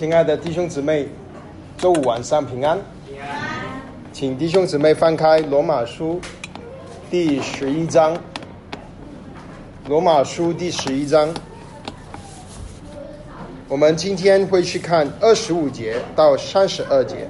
[0.00, 1.06] 亲爱的弟兄姊妹，
[1.76, 2.80] 周五晚上平安。
[4.14, 6.18] 请弟兄姊妹翻开罗马书
[7.10, 8.16] 第十一章。
[9.88, 11.28] 罗马书第十一章，
[13.68, 17.28] 我们今天会去看二十五节到三十二节。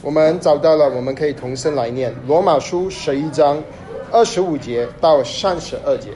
[0.00, 3.60] 我们找到了，我们可以同声来念罗马书十一章
[4.12, 6.10] 二十五节到三十二节。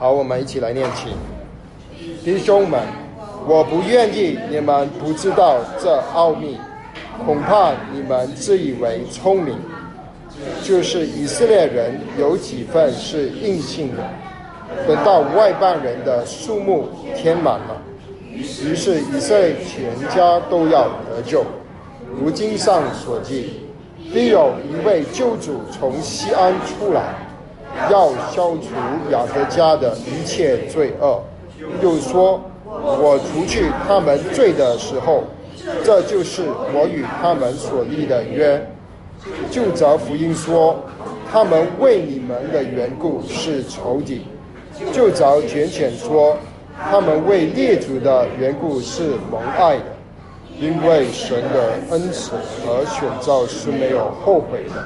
[0.00, 1.08] 好，我们一起来念起，
[2.24, 2.80] 弟兄们，
[3.48, 6.56] 我不愿意你们不知道这奥秘，
[7.26, 9.58] 恐怕你们自以为聪明，
[10.62, 14.04] 就是以色列人有几份是硬性的，
[14.86, 17.82] 等到外邦人的数目填满了，
[18.32, 21.44] 于是以色列全家都要得救。
[22.20, 23.64] 如经上所记，
[24.14, 27.02] 必有一位救主从西安出来，
[27.90, 28.68] 要消除
[29.10, 31.20] 雅各家的一切罪恶。
[31.82, 35.24] 又说，我除去他们罪的时候，
[35.84, 38.64] 这就是我与他们所立的约。
[39.50, 40.76] 就着福音说，
[41.30, 44.20] 他们为你们的缘故是仇敌；
[44.92, 46.36] 就着简简说，
[46.90, 49.84] 他们为列祖的缘故是蒙爱的。
[50.60, 54.82] 因为神的恩慈和选召是没有后悔的。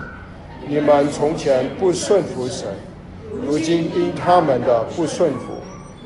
[0.66, 2.68] 你们从前不顺服神，
[3.46, 5.54] 如今因他们的不顺服，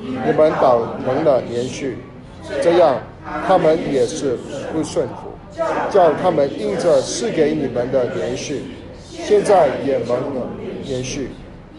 [0.00, 1.98] 你们倒成了连续。
[2.62, 3.00] 这样，
[3.46, 4.36] 他们也是
[4.72, 5.30] 不顺服，
[5.90, 8.62] 叫他们因着赐给你们的连续，
[9.10, 10.46] 现在也蒙了
[10.84, 11.30] 连续。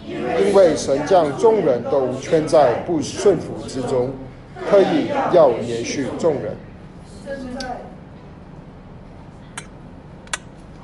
[0.06, 4.10] 因为神将众人都圈在不顺服之中，
[4.70, 6.56] 特意要连续众人。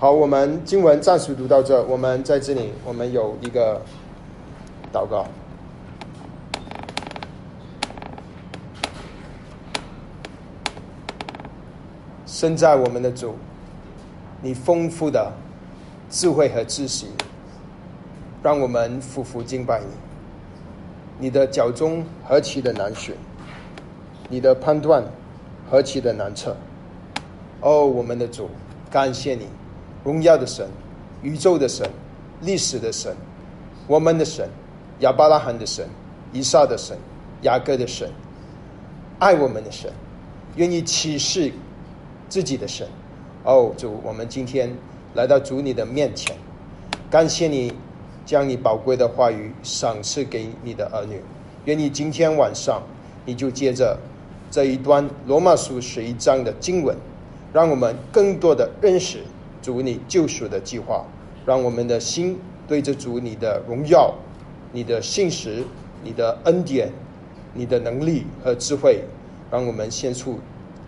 [0.03, 1.81] 好，我们经文暂时读到这。
[1.83, 3.81] 我们在这里，我们有一个
[4.91, 5.25] 祷告。
[12.25, 13.35] 身在我们的主，
[14.41, 15.31] 你丰富的
[16.09, 17.05] 智慧和知识，
[18.43, 19.85] 让我们夫妇敬拜你。
[21.17, 23.15] 你的脚中何其的难选，
[24.27, 25.01] 你的判断
[25.71, 26.53] 何其的难测。
[27.61, 28.49] 哦，我们的主，
[28.91, 29.47] 感谢你。
[30.03, 30.67] 荣耀的神，
[31.21, 31.89] 宇宙的神，
[32.41, 33.15] 历史的神，
[33.87, 34.49] 我们的神，
[34.99, 35.87] 亚伯拉罕的神，
[36.31, 36.97] 以撒的神，
[37.43, 38.09] 雅各的神，
[39.19, 39.91] 爱我们的神，
[40.55, 41.51] 愿意启示
[42.27, 42.87] 自己的神。
[43.45, 44.73] 哦，主，我们今天
[45.13, 46.35] 来到主你的面前，
[47.09, 47.73] 感谢你
[48.25, 51.21] 将你宝贵的话语赏赐给你的儿女。
[51.65, 52.81] 愿你今天晚上，
[53.25, 53.97] 你就接着
[54.51, 56.95] 这一段罗马书十一章的经文，
[57.53, 59.19] 让我们更多的认识。
[59.63, 61.05] 主你救赎的计划，
[61.45, 62.37] 让我们的心
[62.67, 64.13] 对着主你的荣耀、
[64.73, 65.63] 你的信实、
[66.03, 66.91] 你的恩典、
[67.53, 69.01] 你的能力和智慧，
[69.49, 70.37] 让我们献出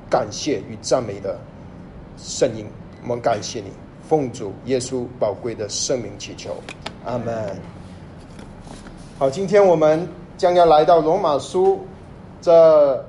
[0.10, 1.40] 感谢与赞美的
[2.18, 2.66] 声音。
[3.02, 3.72] 我们感谢你，
[4.08, 6.58] 奉主耶稣宝贵的圣名祈求，
[7.06, 7.58] 阿门。
[9.18, 10.06] 好，今天我们
[10.38, 11.80] 将要来到罗马书
[12.42, 13.06] 这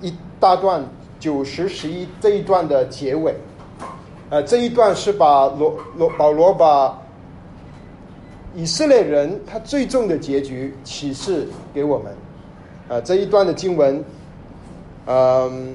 [0.00, 0.84] 一大段
[1.20, 3.32] 九十十一这一段的结尾。
[4.30, 6.96] 呃，这一段是把罗罗保罗把
[8.54, 12.14] 以色列人他最终的结局启示给我们。
[12.88, 14.04] 啊，这一段的经文，
[15.06, 15.74] 嗯，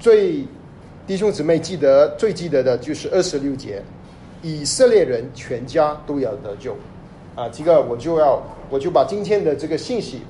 [0.00, 0.42] 最
[1.06, 3.82] 弟兄姊妹记得最记得的就是二十六节，
[4.40, 6.74] 以色列人全家都要得救。
[7.34, 10.22] 啊，这个我就要我就把今天的这个信息，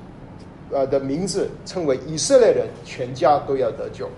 [0.69, 4.09] 呃的名字称为以色列人全家都要得救。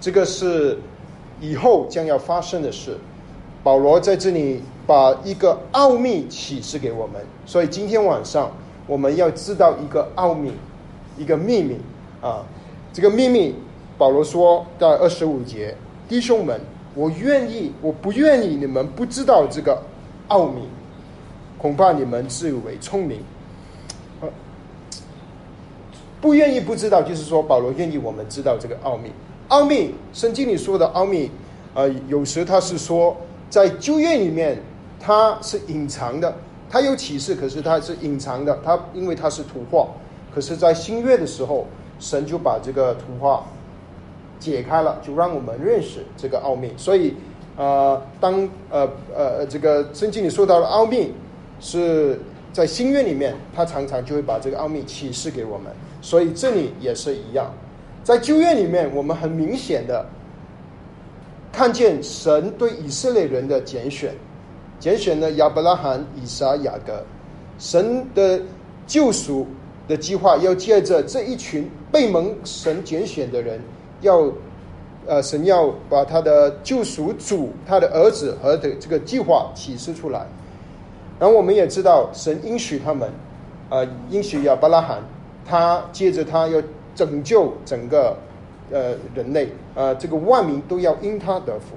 [0.00, 0.78] 这个是。
[1.40, 2.96] 以后将要发生的事，
[3.62, 7.20] 保罗在这里把一个奥秘启示给我们。
[7.46, 8.50] 所以今天晚上
[8.86, 10.52] 我们要知道一个奥秘，
[11.16, 11.76] 一个秘密
[12.20, 12.44] 啊！
[12.92, 13.54] 这个秘密，
[13.96, 15.74] 保罗说在二十五节
[16.08, 16.60] ：“弟兄们，
[16.94, 19.80] 我愿意，我不愿意你们不知道这个
[20.28, 20.62] 奥秘，
[21.58, 23.20] 恐怕你们自以为聪明。”
[26.20, 29.12] 不愿意不知道，就是说保罗愿意我们知道这个奥秘。
[29.48, 31.30] 奥秘，圣经里说的奥秘，
[31.74, 33.16] 呃，有时他是说
[33.48, 34.60] 在旧约里面
[35.00, 36.34] 它是隐藏的，
[36.68, 39.88] 它有启示，可是它是隐藏的，它因为它是图画，
[40.34, 41.66] 可是，在新约的时候，
[41.98, 43.42] 神就把这个图画
[44.38, 46.70] 解开了，就让我们认识这个奥秘。
[46.76, 47.14] 所以，
[47.56, 48.86] 呃，当呃
[49.16, 51.14] 呃这个圣经里说到的奥秘
[51.58, 52.20] 是
[52.52, 55.72] 在新约里面，他常常就会把这个奥秘启示给我们。
[56.02, 57.50] 所以这里也是一样。
[58.08, 60.02] 在旧约里面，我们很明显的
[61.52, 64.14] 看见神对以色列人的拣选，
[64.80, 67.04] 拣选了亚伯拉罕、以撒、雅各。
[67.58, 68.40] 神的
[68.86, 69.46] 救赎
[69.86, 73.60] 的计划要借着这一群被蒙神拣选的人，
[74.00, 74.32] 要
[75.06, 80.26] 呃神要把他的救赎主、他的儿子和的这个计划启示出来。
[81.20, 83.10] 然后我们也知道，神应许他们，
[83.68, 85.02] 呃，应许亚伯拉罕，
[85.44, 86.62] 他借着他要
[86.98, 88.16] 拯救整个
[88.72, 91.76] 呃人类，呃，这个万民都要因他得福。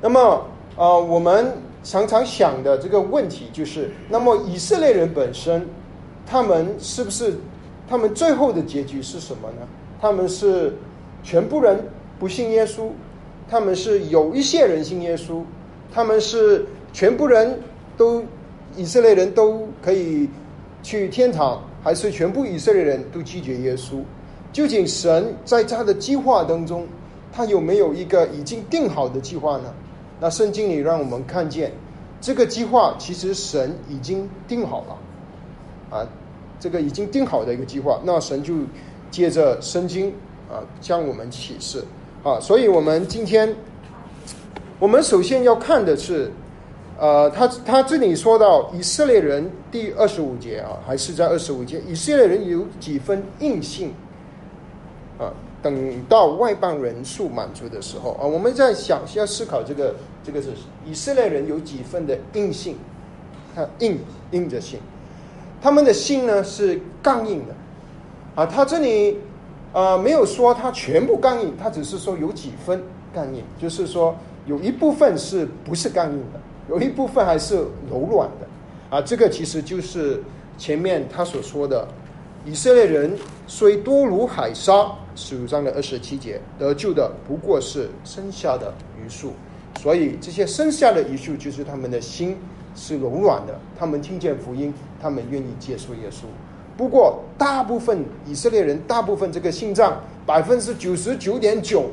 [0.00, 1.52] 那么，呃，我们
[1.84, 5.68] 常常想的这个问题就是，那么以色列人本身，
[6.24, 7.34] 他们是不是
[7.86, 9.68] 他们最后的结局是什么呢？
[10.00, 10.74] 他们是
[11.22, 11.84] 全部人
[12.18, 12.88] 不信耶稣，
[13.50, 15.42] 他们是有一些人信耶稣，
[15.92, 16.64] 他们是
[16.94, 17.60] 全部人。
[17.98, 18.22] 都
[18.76, 20.30] 以色列人都可以
[20.84, 24.02] 去天堂，还是全部以色列人都拒绝耶稣？
[24.52, 26.86] 究竟神在他的计划当中，
[27.32, 29.72] 他有没有一个已经定好的计划呢？
[30.20, 31.72] 那圣经里让我们看见，
[32.20, 36.08] 这个计划其实神已经定好了，啊，
[36.58, 38.00] 这个已经定好的一个计划。
[38.04, 38.54] 那神就
[39.10, 40.08] 借着圣经
[40.50, 41.84] 啊，向我们启示
[42.24, 42.40] 啊。
[42.40, 43.54] 所以我们今天，
[44.78, 46.32] 我们首先要看的是。
[46.98, 53.94] 呃，他他这里说到以色列人第二十五节啊，还是在二十五节，以色列人有几分硬性
[55.16, 55.32] 啊？
[55.62, 60.48] 等到外邦人数满足的时候啊，我们在想要思考这个这个是
[60.84, 62.76] 以色列人有几分的硬性，
[63.54, 64.00] 他硬
[64.32, 64.80] 硬着性，
[65.62, 67.54] 他们的心呢是刚硬的
[68.34, 68.44] 啊。
[68.44, 69.18] 他这里
[69.72, 72.82] 啊没有说他全部刚硬，他只是说有几分
[73.14, 74.16] 刚硬，就是说
[74.46, 76.40] 有一部分是不是刚硬的。
[76.68, 77.56] 有一部分还是
[77.90, 78.46] 柔软的，
[78.90, 80.22] 啊，这个其实就是
[80.58, 81.88] 前面他所说的，
[82.44, 83.16] 以色列人
[83.46, 88.70] 虽多如海沙，十五章的二十七节得救的不过是剩下的
[89.02, 89.32] 余数，
[89.80, 92.36] 所以这些剩下的余数就是他们的心
[92.74, 96.24] 是柔软的，他们听见福音，他们愿意接受耶稣。
[96.76, 101.86] 不过大部分以色列人，大部分这个心脏百分之九十九点九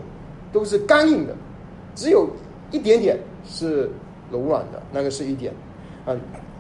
[0.52, 1.34] 都是刚硬的，
[1.96, 2.30] 只有
[2.72, 3.18] 一点点
[3.48, 3.90] 是。
[4.32, 5.54] 柔软的那个是一点，
[6.06, 6.16] 啊，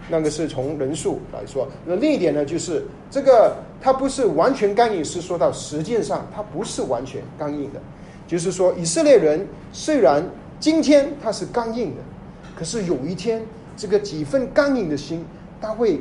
[0.09, 1.67] 那个是从人数来说。
[1.85, 7.79] 那另一点呢，就是这个它不是完全刚硬，是说到实践上它不是完全刚硬的。
[8.27, 10.23] 就是说，以色列人虽然
[10.59, 12.01] 今天他是刚硬的，
[12.55, 13.41] 可是有一天
[13.77, 15.25] 这个几分刚硬的心，
[15.61, 15.99] 他会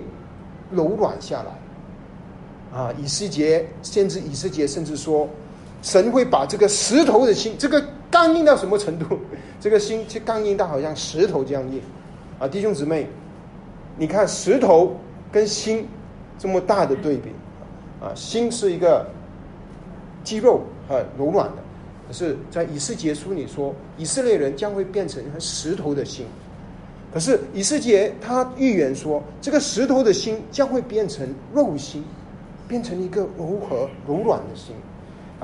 [0.71, 2.79] 柔软下来。
[2.79, 5.29] 啊，以斯节先知以斯节甚至说，
[5.83, 7.85] 神会把这个石头的心，这个。
[8.15, 9.19] 刚硬到什么程度？
[9.59, 11.81] 这个心就刚硬到好像石头这样硬
[12.39, 12.47] 啊！
[12.47, 13.09] 弟兄姊妹，
[13.99, 14.95] 你看石头
[15.33, 15.89] 跟心
[16.39, 17.31] 这么大的对比
[18.01, 18.15] 啊！
[18.15, 19.05] 心是一个
[20.23, 21.57] 肌肉很柔软的，
[22.07, 26.25] 可是，在以斯结书里说，以色列人将会变成石头的心。
[27.13, 32.05] 可是以斯结他预言说，这个石头的心将会变成肉心，
[32.69, 34.73] 变成一个柔和柔软的心。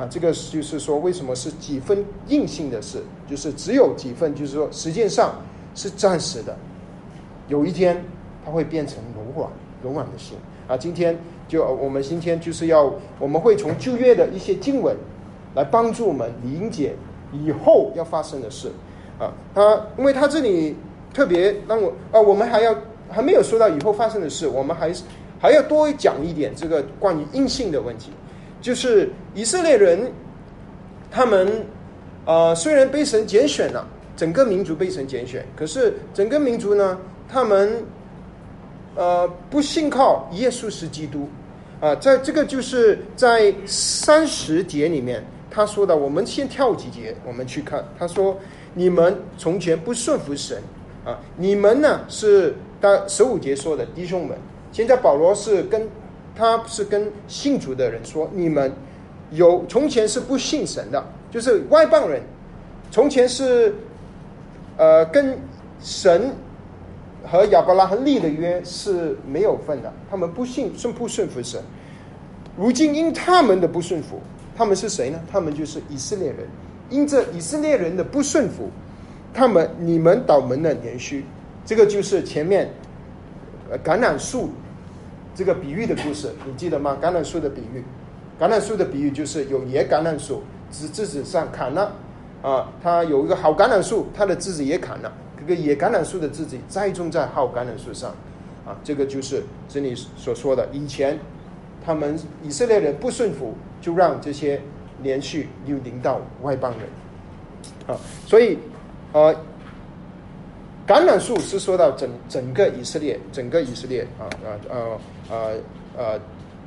[0.01, 3.03] 啊，这个就是说，为什么是几分硬性的事？
[3.29, 5.35] 就是只有几分，就是说，实际上
[5.75, 6.57] 是暂时的。
[7.49, 8.03] 有一天，
[8.43, 9.51] 它会变成柔软、
[9.85, 10.39] 柔软的心。
[10.67, 11.15] 啊，今天
[11.47, 14.97] 就我们今天就是要，我们会从旧约的一些经文
[15.55, 16.95] 来帮助我们理解
[17.31, 18.73] 以后要发生的事。
[19.19, 20.75] 啊，他因为他这里
[21.13, 22.75] 特别让我啊，我们还要
[23.11, 25.05] 还没有说到以后发生的事，我们还是
[25.39, 28.11] 还要多讲一点这个关于硬性的问题。
[28.61, 30.13] 就是以色列人，
[31.11, 31.65] 他们
[32.27, 33.87] 呃虽然被神拣选了，
[34.17, 37.83] 整个民族被神拣选，可是整个民族呢，他们
[38.95, 41.27] 呃不信靠耶稣是基督
[41.81, 48.39] 啊，在这个就是在三十节里面他说的，我们先跳几节，我们去看，他说
[48.75, 50.63] 你们从前不顺服神
[51.05, 54.37] 啊，你们呢是到十五节说的弟兄们，
[54.71, 55.89] 现在保罗是跟。
[56.35, 58.73] 他是跟信主的人说：“你们
[59.31, 62.23] 有从前是不信神的，就是外邦人，
[62.91, 63.75] 从前是
[64.79, 65.37] 呃跟
[65.83, 66.33] 神
[67.27, 71.61] 和亚伯拉罕立的约是没有份的，他们不信顺不顺服神。
[72.57, 74.21] 如今因他们的不顺服，
[74.57, 75.21] 他们是谁呢？
[75.31, 76.39] 他们就是以色列人。
[76.89, 78.71] 因这以色列人的不顺服，
[79.35, 81.25] 他们你们倒门的连续，
[81.67, 82.71] 这个就是前面
[83.85, 84.49] 橄榄树。”
[85.35, 86.99] 这个比喻的故事，你记得吗？
[87.01, 87.83] 橄榄树的比喻，
[88.39, 91.93] 橄榄树的比喻就是有野橄榄树，枝枝子上砍了，
[92.43, 98.11] 啊，它有一个好橄榄树，它的枝子也砍了，这个野橄榄树的枝子栽种在好橄榄树上，
[98.67, 101.19] 啊，这个就是这里所说的，以前
[101.85, 104.61] 他们以色列人不顺服，就让这些
[105.03, 108.59] 连续又领到外邦人，啊，所以，
[109.13, 109.35] 呃，
[110.91, 114.75] 橄榄树是说到整整个以色列，整个以色列啊啊啊
[115.31, 115.35] 啊
[115.97, 116.21] 啊，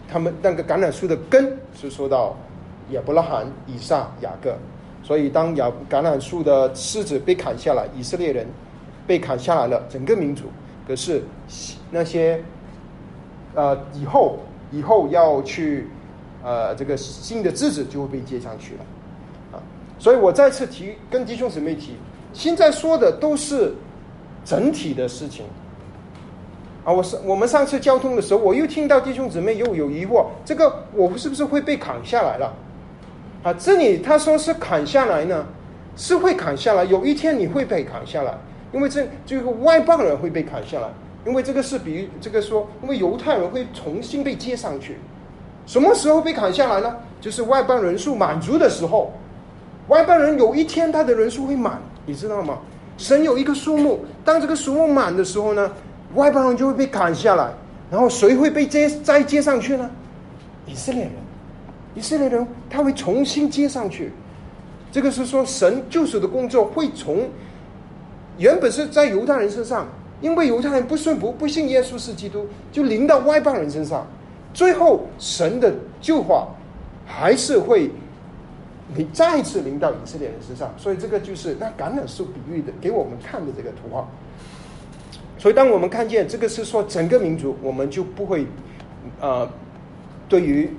[0.07, 2.33] 他们那个橄榄树的根是说到
[2.91, 4.55] 亚伯拉罕、以撒、雅各，
[5.03, 8.47] 所以当亚橄榄树的枝子被砍下来，以色列人
[9.05, 10.45] 被砍下来了，整个民族。
[10.87, 11.21] 可是
[11.91, 12.41] 那些
[13.53, 14.39] 呃以后
[14.71, 15.89] 以后要去
[16.41, 18.85] 呃这个新的枝子就会被接上去了
[19.51, 19.59] 啊，
[19.99, 21.97] 所以我再次提跟弟兄姊妹提，
[22.31, 23.75] 现在说的都是。
[24.43, 25.45] 整体的事情
[26.85, 32.53] 啊，我是我们上次交通的时候，我又听到弟兄姊妹又有疑惑，这个我是不是会被砍下来了？
[33.41, 35.45] 啊，这里他说是砍下来呢，
[35.95, 38.33] 是会砍下来，有一天你会被砍下来，
[38.73, 40.89] 因为这这个外邦人会被砍下来，
[41.25, 44.97] 因为这个是比这个说，因为犹太人会重新被接上去，
[45.65, 46.93] 什么时候被砍下来呢？
[47.21, 49.13] 就是外邦人数满足的时候，
[49.87, 52.59] 外邦人有一天他的人数会满，你知道吗？
[53.03, 55.69] 神有一个数目，当这个数目满的时候呢，
[56.15, 57.51] 外邦人就会被砍下来，
[57.91, 59.91] 然后谁会被接再接上去呢？
[60.65, 61.11] 以色列人，
[61.95, 64.13] 以色列人他会重新接上去。
[64.89, 67.27] 这个是说神救赎的工作会从
[68.37, 69.85] 原本是在犹太人身上，
[70.21, 74.07] 因为犹太人不顺服、不信耶稣是基督，就临到外邦人身上，
[74.53, 76.47] 最后神的救化
[77.05, 77.91] 还是会。
[78.95, 84.07] 你再次临到以色列人身上，所以这个就是那橄榄树比喻的给我们看的这个图画。
[85.37, 88.45] 所以当我们看见这个是说整个民族，我们就不会
[89.19, 89.49] 呃
[90.29, 90.69] 对于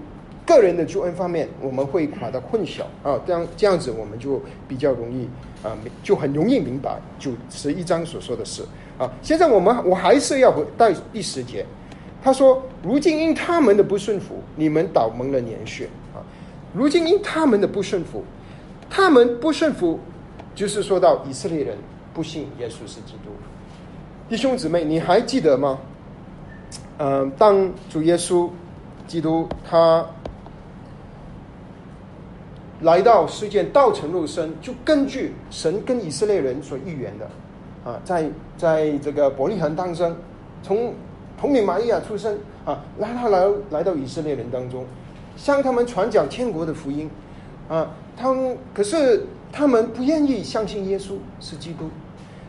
[0.46, 5.28] 个人的救恩方面，我们会把它混淆啊，这样这样子我们就比较容易
[5.62, 8.62] 啊，就很容易明白九十一章所说的事
[8.98, 9.10] 啊。
[9.22, 11.66] 现在我们我还是要回到第十节，
[12.22, 15.88] 他说：“如今因他们的不顺服，你们倒蒙了年血。”
[16.74, 18.24] 如今因他们的不顺服，
[18.90, 20.00] 他们不顺服，
[20.54, 21.78] 就是说到以色列人
[22.12, 23.30] 不信耶稣是基督。
[24.28, 25.78] 弟兄姊妹，你还记得吗？
[26.98, 28.50] 嗯，当主耶稣
[29.06, 30.04] 基督他
[32.80, 37.30] 来到世界，道成肉身，就根据神跟以色列人所预言的
[37.88, 40.16] 啊，在在这个伯利恒诞生，
[40.62, 40.92] 从
[41.38, 44.84] 童女玛利亚出生啊，来到来来到以色列人当中。
[45.36, 47.10] 向他们传讲天国的福音，
[47.68, 51.88] 啊，他们可是他们不愿意相信耶稣是基督，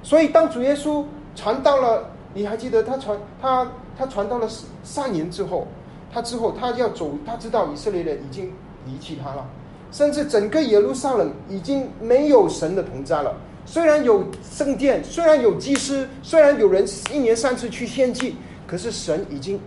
[0.03, 1.03] 所以当主耶稣
[1.35, 4.47] 传到了，你还记得他传他他传到了
[4.83, 5.67] 三年之后，
[6.11, 8.51] 他之后他要走，他知道以色列人已经
[8.85, 9.45] 离弃他了，
[9.91, 13.35] 甚至整个耶路撒冷已经没有神的同在了。
[13.65, 18.35] 虽然有圣殿，虽然有祭司，虽然有人一年三次去献祭，
[18.67, 19.59] 可是神已经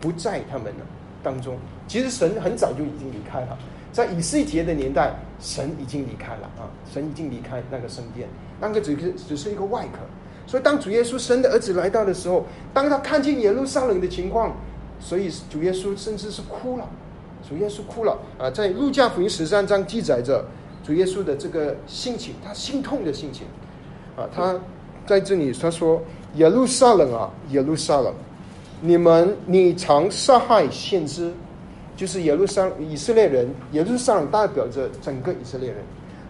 [0.00, 0.80] 不在他们了
[1.22, 1.56] 当中。
[1.86, 3.58] 其实神很早就已经离开了，
[3.92, 8.28] 在以斯节的年代，神已经离开了啊，神已经离开那个圣殿，
[8.60, 9.98] 那个只是只是一个外壳。
[10.46, 14.56] 所以当主耶稣生的儿子来到的时候，当他看见耶路撒冷的情况，
[14.98, 16.88] 所以主耶稣甚至是哭了，
[17.48, 20.44] 主耶稣哭了啊，在路加福音十三章记载着
[20.82, 23.46] 主耶稣的这个心情，他心痛的心情
[24.16, 24.58] 啊，他
[25.06, 26.02] 在这里他说
[26.34, 28.12] 耶路撒冷啊，耶路撒冷，
[28.80, 31.32] 你们你常杀害先知。
[31.96, 35.78] 就是耶路撒冷以色列人，耶路撒冷代表着整个以色列人，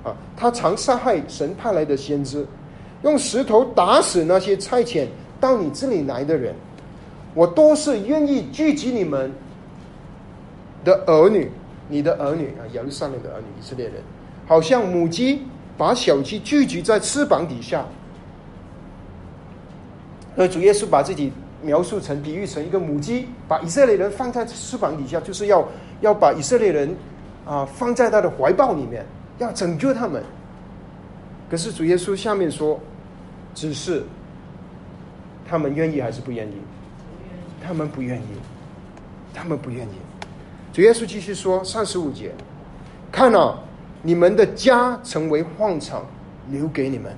[0.02, 2.46] 啊，他常杀害神派来的先知，
[3.02, 5.06] 用石头打死那些差遣
[5.40, 6.54] 到你这里来的人，
[7.34, 9.32] 我都是愿意聚集你们
[10.84, 11.50] 的儿女，
[11.88, 13.94] 你的儿女啊，耶路撒冷的儿女，以色列人，
[14.46, 15.42] 好像母鸡
[15.78, 17.86] 把小鸡聚集在翅膀底下，
[20.36, 21.32] 而主耶稣把自己。
[21.64, 25.66] 描述成、比喻成一个母鸡，把以色列人放在翅膀底下，就是要
[26.02, 26.94] 要把以色列人
[27.46, 29.04] 啊放在他的怀抱里面，
[29.38, 30.22] 要拯救他们。
[31.50, 32.78] 可是主耶稣下面说，
[33.54, 34.04] 只是
[35.48, 36.52] 他们愿意还是不愿意？
[37.66, 38.26] 他们不愿意，
[39.32, 39.92] 他们不愿意。
[40.72, 42.32] 主耶稣继续说，三十五节，
[43.10, 43.58] 看啊，
[44.02, 46.04] 你们的家成为荒场，
[46.50, 47.10] 留给你们。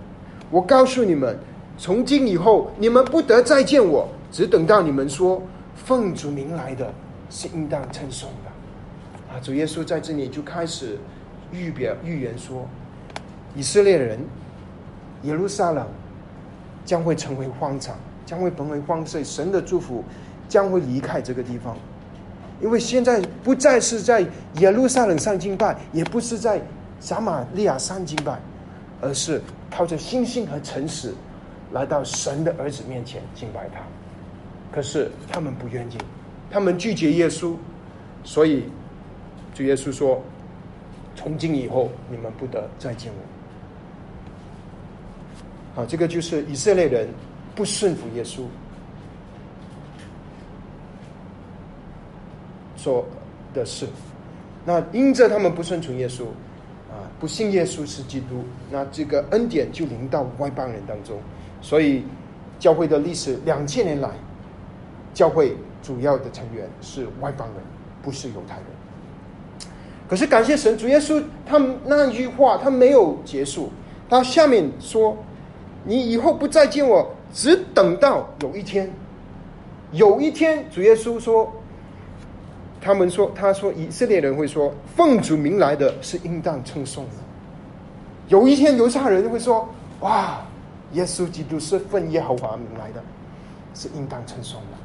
[0.50, 1.36] 我告诉你们，
[1.78, 4.08] 从今以后，你们不得再见我。
[4.36, 5.42] 只等到你们说
[5.74, 6.92] 奉主名来的
[7.30, 9.40] 是应当称颂的啊！
[9.40, 10.98] 主耶稣在这里就开始
[11.50, 12.68] 预表预言说，
[13.54, 14.18] 以色列人
[15.22, 15.88] 耶路撒冷
[16.84, 20.04] 将会成为荒场，将会成为荒废，神的祝福
[20.50, 21.74] 将会离开这个地方，
[22.60, 24.22] 因为现在不再是在
[24.58, 26.60] 耶路撒冷上敬拜，也不是在
[27.00, 28.38] 撒玛利亚上敬拜，
[29.00, 29.40] 而是
[29.70, 31.14] 靠着信心和诚实
[31.72, 33.80] 来到神的儿子面前敬拜他。
[34.72, 35.98] 可是他们不愿意，
[36.50, 37.54] 他们拒绝耶稣，
[38.24, 38.64] 所以
[39.54, 40.22] 主耶稣说
[41.16, 43.10] ：“从今以后，你们不得再见
[45.74, 47.08] 我。”啊，这个就是以色列人
[47.54, 48.42] 不顺服耶稣
[52.76, 53.06] 做
[53.52, 53.86] 的事。
[54.64, 56.24] 那因着他们不顺从耶稣，
[56.90, 61.20] 啊，不信耶稣是基督，那这个恩典就临到外邦人当中。
[61.60, 62.02] 所以
[62.58, 64.10] 教会的历史两千年来，
[65.16, 67.56] 教会主要的成员是外邦人，
[68.02, 68.64] 不是犹太人。
[70.06, 71.56] 可是感谢神，主耶稣他
[71.86, 73.70] 那句话他没有结束，
[74.10, 75.16] 他下面说
[75.84, 78.92] ：“你以后不再见我，只等到有一天，
[79.92, 81.50] 有一天，主耶稣说，
[82.78, 87.12] 他们说，他说以色列人会说，奉主名来的是应当称颂的。
[88.28, 89.66] 有一天，犹太人会说：
[90.00, 90.42] 哇，
[90.92, 93.02] 耶稣基督是奉耶和华名来的，
[93.74, 94.75] 是应当称颂的。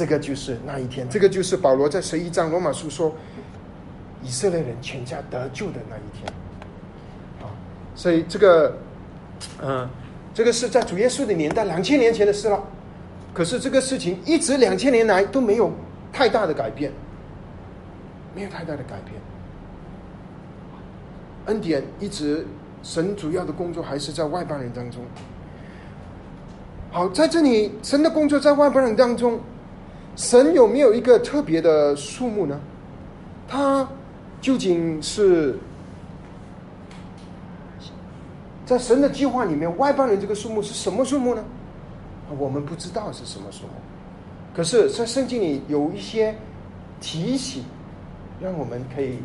[0.00, 3.14] 这个就是那一天，这个就是保罗在十一章罗马书说。”
[4.22, 6.30] 以色列人全家得救的那一天，
[7.40, 7.48] 啊，
[7.94, 8.76] 所以这个，
[9.62, 9.88] 嗯，
[10.34, 12.62] 这个是在主耶稣的年代两千年前的事了。
[13.32, 15.72] 可是这个事情一直两千年来都没有
[16.12, 16.92] 太大的改变，
[18.34, 19.16] 没有太大的改变。
[21.46, 22.46] 恩典一直
[22.82, 25.00] 神主要的工作还是在外邦人当中。
[26.90, 29.40] 好，在这里神的工作在外邦人当中，
[30.20, 32.60] 神有没有一个特别的数目呢？
[33.48, 33.88] 他。
[34.40, 35.54] 究竟是
[38.64, 41.44] 在神的计划里面，外邦人这个数目是什么数目呢？
[42.38, 43.72] 我们不知道是什么数目。
[44.56, 46.34] 可是，在圣经里有一些
[47.02, 47.62] 提醒，
[48.40, 49.18] 让我们可以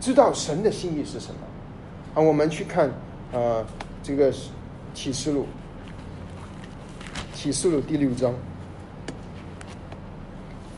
[0.00, 1.40] 知道神的心意是什么。
[2.14, 2.88] 啊，我们去看
[3.32, 3.64] 啊，
[4.02, 4.34] 这个
[4.94, 5.46] 启示录，
[7.44, 8.32] 启示录第六章。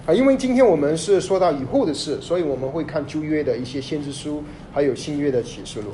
[0.05, 4.43] 啊，因为今天我们是说到以后的事，所以我们会看旧约的一些先知书，
[4.73, 5.91] 还有新约的启示录。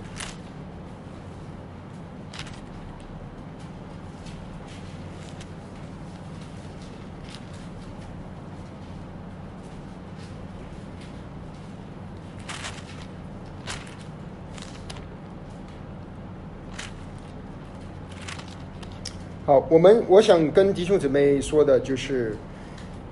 [19.73, 22.37] 我们我想跟弟兄姊妹说的就是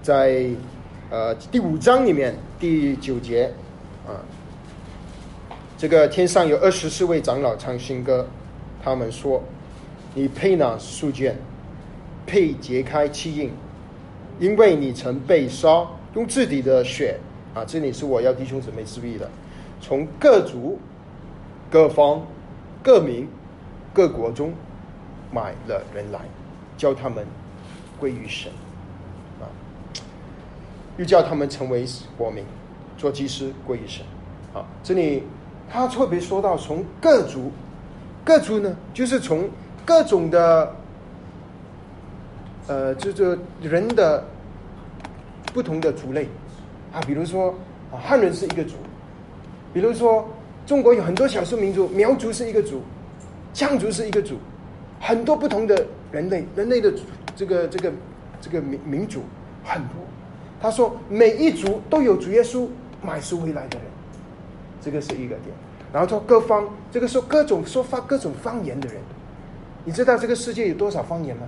[0.03, 0.47] 在。
[1.09, 3.51] 呃，第五章里面第九节，
[4.07, 4.15] 啊，
[5.77, 8.25] 这个天上有二十四位长老唱新歌，
[8.81, 9.43] 他们说
[10.15, 11.37] ：“你配拿书卷，
[12.29, 13.51] 配揭开七印，
[14.39, 17.19] 因为你曾被杀，用自己的血
[17.55, 19.29] 啊，这里是我要弟兄姊妹注意的，
[19.81, 20.79] 从各族、
[21.69, 22.25] 各方、
[22.85, 23.27] 各民、
[23.93, 24.53] 各国中
[25.33, 26.21] 买了人来，
[26.81, 27.27] 叫他们
[27.99, 28.51] 归于神。”
[29.39, 29.45] 啊
[30.97, 31.85] 又叫他们成为
[32.17, 32.43] 国民，
[32.97, 34.05] 做祭司归于神。
[34.55, 35.23] 啊，这里
[35.71, 37.53] 他特别说到从各族，
[38.25, 39.49] 各族呢，就是从
[39.85, 40.75] 各种的，
[42.67, 44.25] 呃，这这人的
[45.55, 46.29] 不同的族类
[46.93, 47.55] 啊，比如说
[47.93, 48.75] 啊，汉人是一个族，
[49.73, 50.29] 比如说
[50.67, 52.83] 中国有很多少数民族，苗族是一个族，
[53.55, 54.37] 羌族是一个族，
[55.01, 56.93] 很多不同的人类，人类的
[57.37, 57.93] 这个这个
[58.41, 59.23] 这个民民族
[59.65, 59.97] 很多。
[60.61, 62.69] 他说：“每一族都有主耶稣
[63.03, 63.87] 买赎回来的人，
[64.81, 65.47] 这个是一个点。
[65.93, 68.99] 然后说各方，这个说各种说发各种方言的人，
[69.85, 71.43] 你知道这个世界有多少方言吗？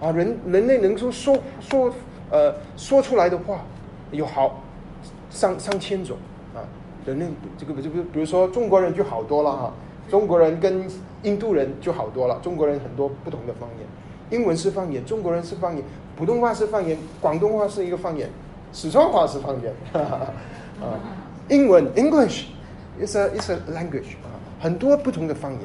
[0.00, 1.94] 啊，人人类能说说说
[2.30, 3.64] 呃说出来的话
[4.10, 4.62] 有好
[5.30, 6.16] 上上千种
[6.54, 6.64] 啊。
[7.06, 7.26] 人类
[7.58, 9.72] 这个不就比比如说中国人就好多了哈，
[10.10, 10.84] 中国人跟
[11.22, 12.38] 印度人就好多了。
[12.42, 15.84] 中国人很多不同的方言，英文是方言，中国人是方言。”
[16.16, 18.30] 普通话是方言，广东话是一个方言，
[18.72, 20.30] 四川话是方言， 啊，
[21.48, 22.44] 英文 English
[23.04, 25.62] is a is a language 啊，很多不同的方言。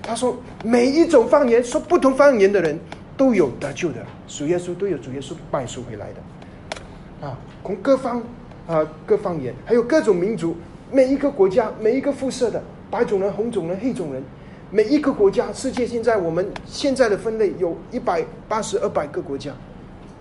[0.00, 2.80] 他说每一种方言说不同方言的人
[3.18, 8.22] 都有得救的，主耶稣都有主耶稣拜赎回来的，啊，从各方
[8.66, 10.56] 啊各方言，还有各种民族，
[10.90, 14.22] 每一个国家每一个肤色的白种人、红种人、黑种人，
[14.70, 19.50] 每一个国家，世界现在我们现在的分类有一百八十二百个国家。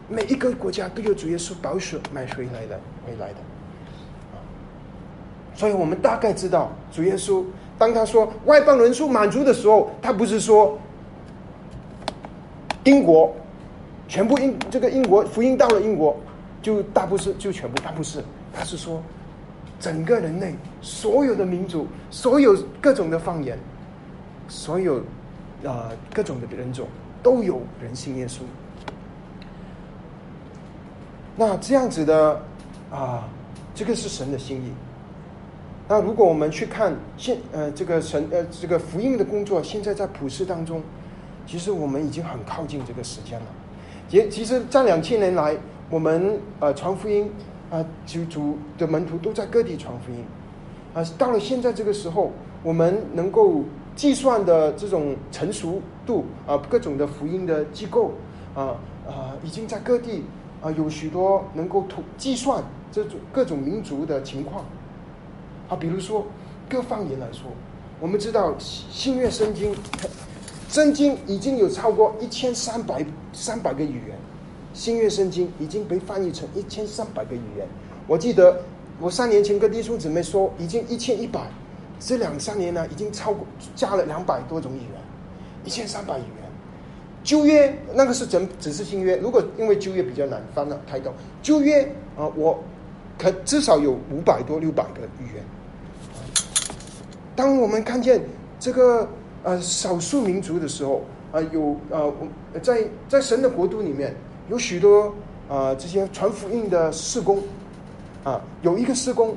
[0.07, 3.35] 每一个国家都有主耶稣保守买回来的回来的，
[5.53, 7.43] 所以我们大概知道主耶稣
[7.77, 10.77] 当他说外邦人数满足的时候，他不是说
[12.83, 13.33] 英国
[14.07, 16.17] 全部英这个英国福音到了英国
[16.61, 18.21] 就大不是就全部，他不是，
[18.53, 19.01] 他是说
[19.81, 23.57] 整个人类所有的民族，所有各种的方言，
[24.47, 24.99] 所有
[25.65, 26.87] 啊各种的人种
[27.23, 28.41] 都有人信耶稣。
[31.35, 32.39] 那这样子的
[32.91, 33.27] 啊，
[33.73, 34.71] 这个是神的心意。
[35.87, 40.81] 那如果我们去看现呃这个神呃这个福音的工作，现在在普世当中，
[41.47, 43.45] 其实我们已经很靠近这个时间了。
[44.11, 45.57] 也其实，在两千年来，
[45.89, 47.31] 我们呃传福音
[47.71, 50.23] 啊，基督的门徒都在各地传福音
[50.93, 51.01] 啊。
[51.17, 52.31] 到了现在这个时候，
[52.61, 53.63] 我们能够
[53.95, 58.11] 计算的这种成熟度啊，各种的福音的机构
[58.53, 58.75] 啊
[59.07, 60.25] 啊，已经在各地
[60.61, 64.65] 啊有许多能够图计算这种各种民族的情况。
[65.69, 66.27] 啊，比如说
[66.67, 67.49] 各方言来说，
[68.01, 69.73] 我们知道新月圣经，
[70.67, 74.17] 圣经已经有超过一千三百三百个语言，
[74.73, 77.67] 新月圣经已经被翻译成一千三百个语言。
[78.07, 78.61] 我记得
[78.99, 81.41] 我三年前跟弟兄姊妹说，已经一千一百，
[81.99, 85.01] 这两三年呢，已经超过加了两百多种语言，
[85.65, 86.51] 一千三百语言。
[87.23, 91.83] 旧约那个是整只是新约，如果因为旧约比较难翻了太多，旧约
[92.17, 92.59] 啊，我
[93.17, 95.43] 可至少有五百多六百个语言。
[97.35, 98.21] 当我们看见
[98.59, 99.07] 这个
[99.43, 102.11] 呃少数民族的时候，啊有呃
[102.61, 104.15] 在在神的国度里面
[104.49, 105.13] 有许多
[105.49, 107.41] 啊这些传福音的事工，
[108.23, 109.35] 啊有一个事工，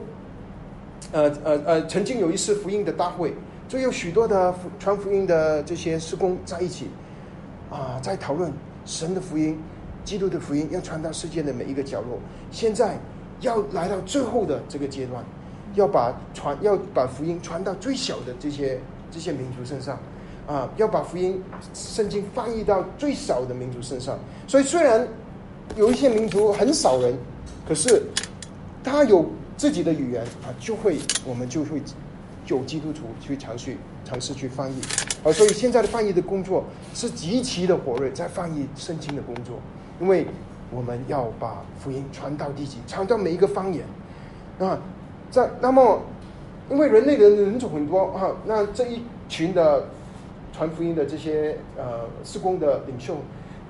[1.12, 3.34] 呃呃呃曾经有一次福音的大会，
[3.68, 6.88] 就有许多的传福音的这些事工在一起，
[7.70, 8.52] 啊在讨论
[8.84, 9.58] 神的福音、
[10.04, 12.18] 基督的福音要传到世界的每一个角落。
[12.50, 12.98] 现在
[13.40, 15.24] 要来到最后的这个阶段。
[15.76, 18.78] 要把传要把福音传到最小的这些
[19.10, 19.98] 这些民族身上，
[20.46, 24.18] 啊，要把福音圣经翻译到最少的民族身上。
[24.46, 25.06] 所以虽然
[25.76, 27.16] 有一些民族很少人，
[27.66, 28.02] 可是
[28.82, 29.24] 他有
[29.56, 31.82] 自己的语言啊，就会我们就会
[32.46, 34.80] 有基督徒去尝试尝试去翻译。
[35.24, 39.56] 啊，所以现在的翻译的工作是极其的火热，在翻译圣经的工作，
[39.98, 40.26] 因为
[40.70, 43.86] 我们要把福音传到地极，传到每一个方言
[44.58, 44.78] 啊。
[45.30, 46.02] 在那么，
[46.70, 49.88] 因为人类的人种很多啊，那这一群的
[50.54, 53.16] 传福音的这些呃施工的领袖，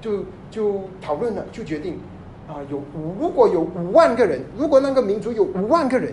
[0.00, 1.98] 就就讨论了，就决定
[2.46, 2.82] 啊，有
[3.18, 6.12] 如果有五万个人，如果那个民族有五万个人，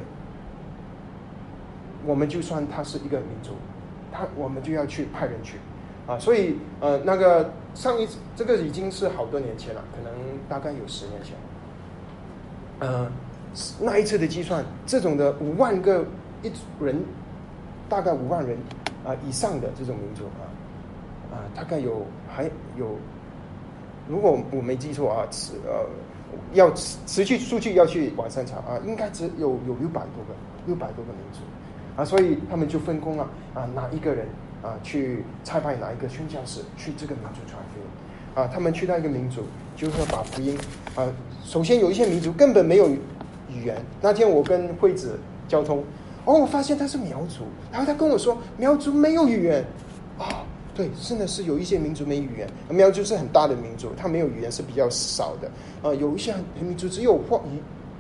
[2.06, 3.52] 我们就算他是一个民族，
[4.12, 5.58] 他我们就要去派人去
[6.08, 10.14] 啊，所以呃那个上一次这个已经是好多年前了，可能
[10.48, 11.36] 大概有十年前，
[12.80, 13.12] 嗯。
[13.82, 16.06] 那一次的计算，这种的五万个
[16.42, 16.50] 一
[16.82, 17.04] 人，
[17.90, 18.58] 大概五万人
[19.06, 20.48] 啊以上的这种民族啊
[21.32, 22.44] 啊，大概有还
[22.78, 22.96] 有，
[24.08, 25.86] 如果我没记错啊，持呃
[26.54, 30.36] 要持持续数据要去网上查啊，应该只有有六百多个
[30.68, 31.40] 六百多个民族
[31.96, 34.28] 啊，所以他们就分工了啊，哪一个人
[34.62, 37.86] 啊去差派哪一个宣教士去这个民族传福音
[38.36, 39.44] 啊，他们去到一个民族，
[39.76, 40.58] 就是要把福音
[40.96, 41.08] 啊，
[41.44, 42.90] 首先有一些民族根本没有。
[43.54, 45.84] 语言那天我跟惠子交通，
[46.24, 49.62] 哦，我发现他是苗族，然后他跟我说苗族没有语言，
[50.18, 57.60] 啊，对，真的是有一些民族没语言，苗族是很大的民族，他没有语言是比较少的，啊，有一些民族只有话语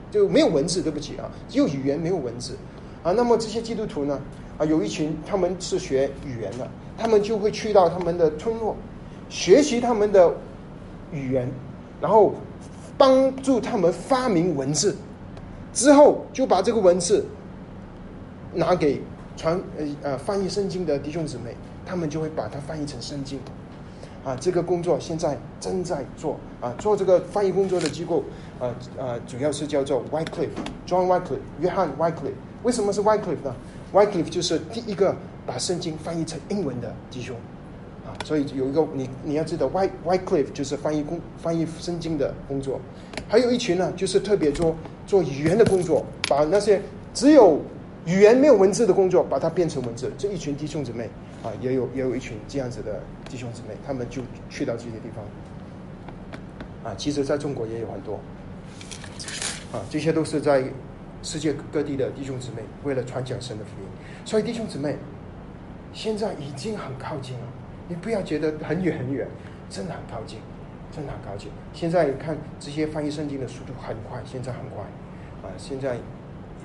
[0.10, 2.57] 就没有文字，对不起啊，只有语言没有文字，
[3.03, 4.19] 啊，那么这些基督徒呢，
[4.57, 8.75] 啊，有一群他们是学语言的，他们就会去到他们的村落，
[9.29, 10.34] 学习他们的
[11.12, 11.51] 语言，
[11.99, 12.34] 然后
[12.97, 14.95] 帮助他们发明文字。
[15.73, 17.25] 之后就把这个文字
[18.53, 19.01] 拿给
[19.38, 21.55] 传呃呃翻译圣经的弟兄姊妹，
[21.91, 23.38] 他们就会把它翻译成圣经。
[24.23, 28.23] 啊，这个工作现在正在做啊，做这个翻译工作的机构
[28.62, 32.39] 啊啊，主要是叫做 Wycliffe，John Wycliffe，约翰 Wycliffe。
[32.63, 33.54] 为什么是 Wycliffe 呢
[33.91, 35.13] ？Wycliffe 就是第一个
[35.45, 37.36] 把圣经翻译成英文的弟兄。
[38.06, 42.80] 啊，所以有一个你你要知道，Y Wycliffe 就是翻译工翻译圣经的工作。
[43.27, 44.73] 还有一群呢，就是特别做
[45.06, 46.82] 做语言的工作，把那些
[47.13, 47.60] 只有
[48.06, 50.10] 语言没有文字的工作，把它变成文字。
[50.17, 51.10] 这一群弟兄姊妹
[51.43, 55.25] 啊，也有也有一群这样子的弟兄姊妹，他们就去到这些地方。
[56.84, 58.19] 啊，其实在中国也有很多。
[59.71, 60.63] 啊，这些都是在
[61.23, 63.88] 世界各地的弟兄姊妹，为了传讲神的福音。
[64.25, 64.97] 所以弟兄姊妹，
[65.93, 67.43] 现在已经很靠近了，
[67.88, 69.27] 你不要觉得很远很远，
[69.69, 70.39] 真的很靠近。
[70.93, 71.49] 真的很靠近。
[71.71, 74.84] 现在看这些翻译圣经的速度很快，现在很快，
[75.41, 75.95] 啊，现在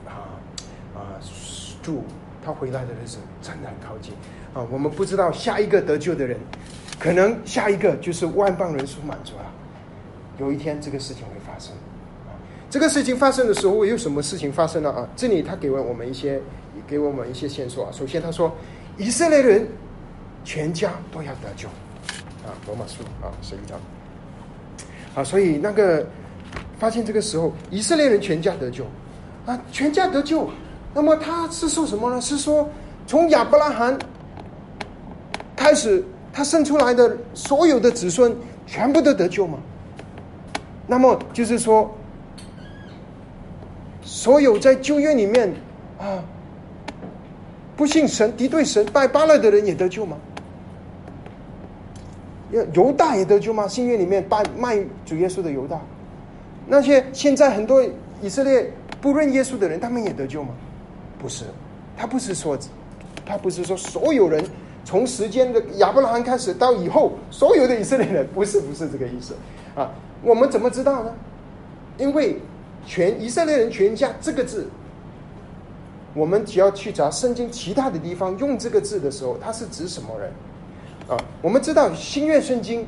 [0.04, 0.34] 啊
[0.96, 1.14] 啊，
[1.80, 2.02] 祝
[2.44, 4.14] 他回来的日子真的很靠近，
[4.56, 6.38] 啊，我们不知道下一个得救的人，
[6.98, 9.44] 可能下一个就是万邦人数满足了，
[10.38, 11.74] 有一天这个事情会发生，
[12.70, 15.06] 这个事情发生的时候有什么事情发生了啊？
[15.14, 16.40] 这里他给了我们一些，
[16.86, 17.92] 给我们一些线索啊。
[17.92, 18.50] 首先他说，
[18.96, 19.68] 以色列人
[20.42, 21.68] 全家都要得救，
[22.46, 23.78] 啊，罗马书啊十一章。
[25.14, 26.06] 啊，所以那个
[26.78, 28.86] 发现这个时候，以色列人全家得救，
[29.44, 30.48] 啊，全家得救，
[30.94, 32.18] 那么他是说什么呢？
[32.22, 32.66] 是说
[33.06, 33.98] 从亚伯拉罕
[35.66, 36.00] 开始，
[36.32, 38.32] 他生出来的所有的子孙
[38.68, 39.58] 全部都得救吗？
[40.86, 41.92] 那么就是说，
[44.00, 45.52] 所有在旧约里面
[45.98, 46.22] 啊，
[47.76, 50.16] 不信神、敌对神、拜巴勒的人也得救吗？
[52.72, 53.66] 犹大也得救吗？
[53.66, 55.80] 新约里面拜卖主耶稣的犹大，
[56.68, 57.84] 那些现在很多
[58.22, 60.50] 以色列不认耶稣的人，他们也得救吗？
[61.18, 61.44] 不是，
[61.96, 62.56] 他不是说，
[63.26, 64.44] 他不是说所有人
[64.86, 69.34] 从时间的亚伯拉罕开始到以后所有的以色列人，不是不是这个意思
[69.74, 69.90] 啊。
[70.22, 71.12] 我们怎么知道呢？
[71.98, 72.38] 因为
[72.86, 74.68] 全以色列人全家这个字，
[76.14, 80.30] 我们只要去查圣经其他的地方用这个字的时候，它是指什么人？
[81.08, 82.86] 啊，我们知道新约圣经，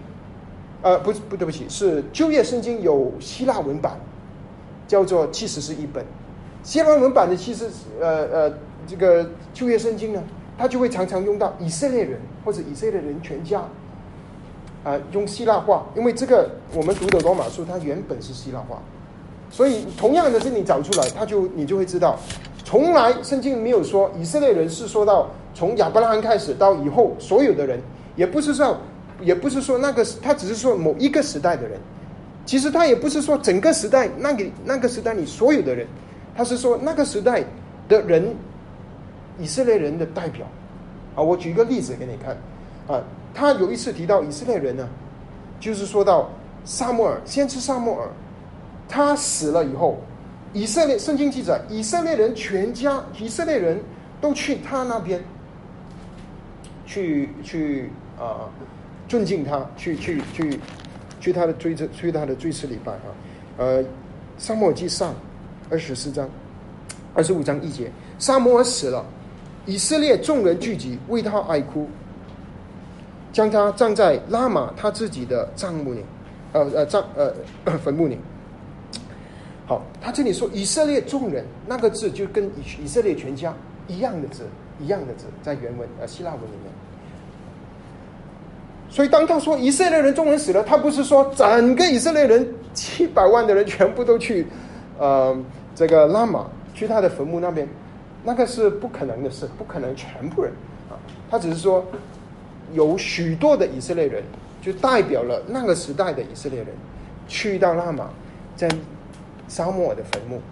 [0.82, 3.98] 呃，不不对不起，是旧约圣经有希腊文版，
[4.86, 6.04] 叫做其实是一本
[6.62, 7.68] 希腊文版的，其实
[8.00, 8.54] 呃呃
[8.86, 10.22] 这个旧约圣经呢，
[10.58, 13.62] 他就会常常用到以色列人或者以色列人全家，
[14.84, 18.82] 啊，用希腊话，因为这个我们读的罗马书它原本是希腊话，
[19.50, 22.18] 所以同样的是你找出来，他就你就会知道，
[22.64, 27.80] 从来圣经没有说以色列人是说到从亚伯拉罕开始到以后所有的人。
[28.16, 28.76] 也不是说，
[29.20, 31.78] 也不是说那个，他只是说某一个时代的人。
[32.44, 35.86] 其实他也不是说整个时代那个那个时代里所有的人，
[36.34, 37.44] 他是说那个时代
[37.88, 38.34] 的人，
[39.38, 40.46] 以色列人的代表。
[41.14, 42.36] 啊，我举一个例子给你看。
[42.86, 43.02] 啊，
[43.34, 44.88] 他有一次提到以色列人呢，
[45.60, 46.30] 就是说到
[46.64, 48.08] 萨摩尔，先知萨摩尔，
[48.88, 49.98] 他死了以后，
[50.52, 53.80] 以色列圣经记载，以色列人全家，以色列人
[54.20, 55.22] 都去他那边，
[56.86, 57.90] 去去。
[58.20, 58.50] 啊，
[59.06, 60.58] 尊敬他，去去去，
[61.20, 63.14] 去他的追次，去他的追思礼拜啊。
[63.58, 63.84] 呃，
[64.38, 65.14] 沙漠记上
[65.70, 66.28] 二十四章，
[67.14, 69.06] 二十五章一节，沙摩尔死了，
[69.68, 71.86] 以色列众人聚集为他哀哭，
[73.34, 76.02] 将他葬在拉玛他自己的葬墓里，
[76.52, 77.30] 呃呃葬呃
[77.84, 78.18] 坟墓里。
[79.66, 83.54] 好，他这里说以色列众人那个字就跟以以色列全家
[83.86, 84.44] 一样的字，
[84.80, 86.72] 一样的字，在原文呃希腊文里面。
[88.88, 94.46] 所以，当他说以色列人众人死了，他不是说整个以色列人七百万的人全部都去，
[94.98, 95.36] 呃，
[95.74, 97.68] 这个拉玛去他的坟墓那边，
[98.28, 100.52] 那个是不可能的事，不可能全部人
[100.90, 100.92] 啊。
[101.30, 101.82] 他只是说
[102.74, 104.22] 有许多的以色列人，
[104.60, 106.68] 就代表了那个时代的以色列人
[107.26, 108.10] 去到拉玛，
[108.54, 108.68] 在
[109.48, 110.42] 沙漠的坟墓，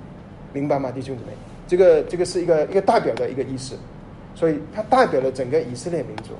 [0.55, 1.33] 明白吗，弟兄姊妹？
[1.69, 3.77] 这个这个是一个一个代表的一个意思，
[4.35, 6.33] 所以它代表了整个以色列民族。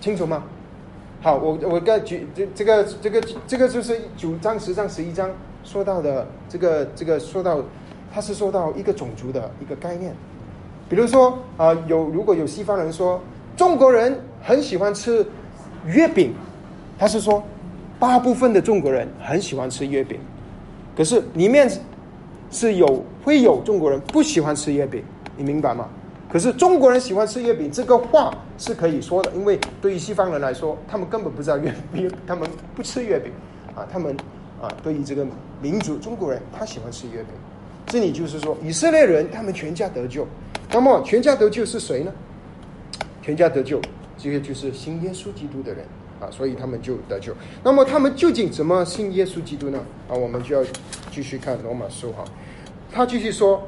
[0.00, 0.44] 清楚吗？
[1.20, 5.28] 好，我我该举这这个这个这个就是九章十章十一章
[5.64, 7.62] 说到的这个这个说到，
[8.12, 10.14] 他是说到一个种族的一个概念。
[10.88, 13.20] 比如说啊，有如果有西方人说
[13.56, 15.24] 中国人很喜欢吃
[15.86, 16.34] 月饼，
[16.98, 17.42] 他是说
[17.98, 20.18] 大部分的中国人很喜欢吃月饼，
[20.96, 21.70] 可是里面
[22.50, 25.04] 是有会有中国人不喜欢吃月饼，
[25.36, 25.88] 你明白吗？
[26.28, 33.32] 可是中国人喜欢吃月饼，这个话是可以说的，因为对于西方人来说，他们根本不知道月饼，他们不吃月饼，
[33.74, 34.16] 啊，他们
[34.60, 35.26] 啊，对于这个
[35.62, 37.28] 民族中国人，他喜欢吃月饼。
[37.86, 40.26] 这里就是说，以色列人他们全家得救，
[40.70, 42.12] 那么全家得救是谁呢？
[43.22, 43.80] 全家得救，
[44.16, 45.84] 这个就是信耶稣基督的人
[46.20, 47.34] 啊，所以他们就得救。
[47.64, 49.78] 那么他们究竟怎么信耶稣基督呢？
[50.08, 50.62] 啊，我们就要
[51.10, 52.24] 继续看罗马书哈，
[52.92, 53.62] 他继续说。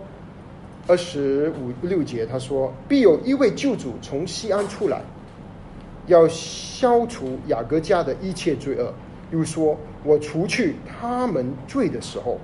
[0.88, 5.00] 二十五六节，他说：“必有一位救主从西安出来，
[6.09, 8.92] 要消除雅各家的一切罪恶。
[9.31, 12.38] 又说：我除去他们罪的时候，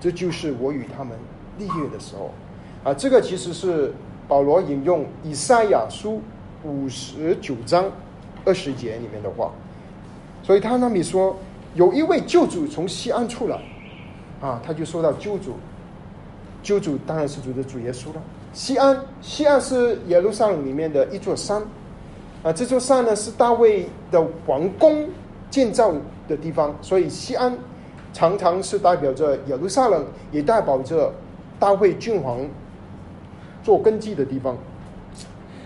[0.00, 1.16] 这就是我与他们
[1.58, 2.30] 立约的时候。”
[2.84, 3.92] 啊，这个其实是
[4.26, 6.20] 保罗引用以赛亚书
[6.64, 7.84] 五十九章
[8.44, 9.52] 二十节里面的话，
[10.42, 11.36] 所以他那里说
[11.74, 13.60] 有一位救主从西安出来，
[14.40, 15.54] 啊，他就说到救主。
[16.60, 18.22] 救主当然是主的主耶稣了。
[18.52, 21.62] 西安，西安是耶路撒冷里面的一座山，
[22.42, 25.08] 啊，这座山呢是大卫的王宫
[25.50, 25.92] 建造
[26.28, 27.56] 的地方，所以西安
[28.12, 31.12] 常常是代表着耶路撒冷，也代表着
[31.58, 32.40] 大卫君王
[33.62, 34.56] 做根基的地方。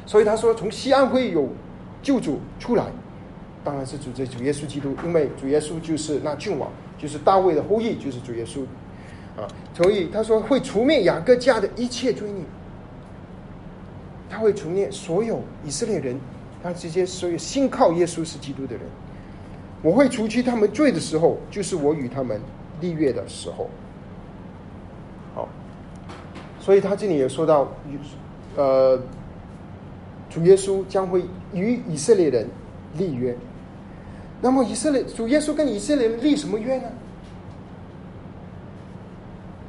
[0.06, 1.48] 所以他说，从西安会有
[2.02, 2.84] 救主出来，
[3.64, 8.60] 当然是主这主耶稣基督，因为主耶稣就是那君王，就是大卫的后裔，就是主耶稣。
[9.36, 12.42] 啊，所以他说会除灭雅各家的一切罪孽，
[14.30, 16.18] 他会除灭所有以色列人，
[16.62, 18.84] 他这些所有信靠耶稣是基督的人，
[19.86, 22.40] 我会除去他们罪的时候，就是我与他们
[22.80, 23.70] 立约的时候。
[25.32, 25.48] 好
[26.58, 27.68] 所以他这里也说到，
[28.56, 29.00] 呃，
[30.28, 31.22] 主耶稣将会
[31.54, 32.48] 与以色列人
[32.98, 33.36] 立约。
[34.40, 36.88] 那么以色列主耶稣跟以色列人立什么约呢？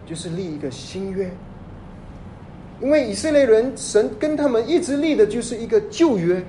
[0.03, 1.31] 就是立一个新约。
[2.81, 6.43] 因为以色列人神跟他们一直立的就是一个旧约。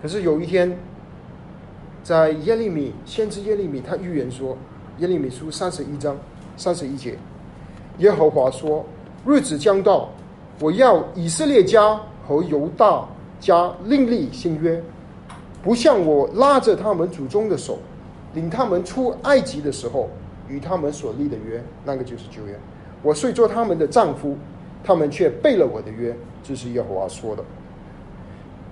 [0.00, 0.78] 可是有一天，
[2.02, 4.56] 在耶利米先知耶利米他预言说，
[4.98, 6.16] 耶利米书三十一章
[6.56, 7.18] 三十一节，
[7.98, 8.84] 耶和华说：
[9.26, 10.08] 日子将到，
[10.60, 13.06] 我要以色列家和犹大
[13.40, 14.82] 家另立新约，
[15.62, 17.78] 不像我拉着他们祖宗的手，
[18.34, 20.08] 领他们出埃及的时候
[20.48, 22.58] 与他们所立的约，那个就是旧约。
[23.02, 24.36] 我虽做他们的丈夫，
[24.84, 27.44] 他们却背了我的约，这是耶和华说的。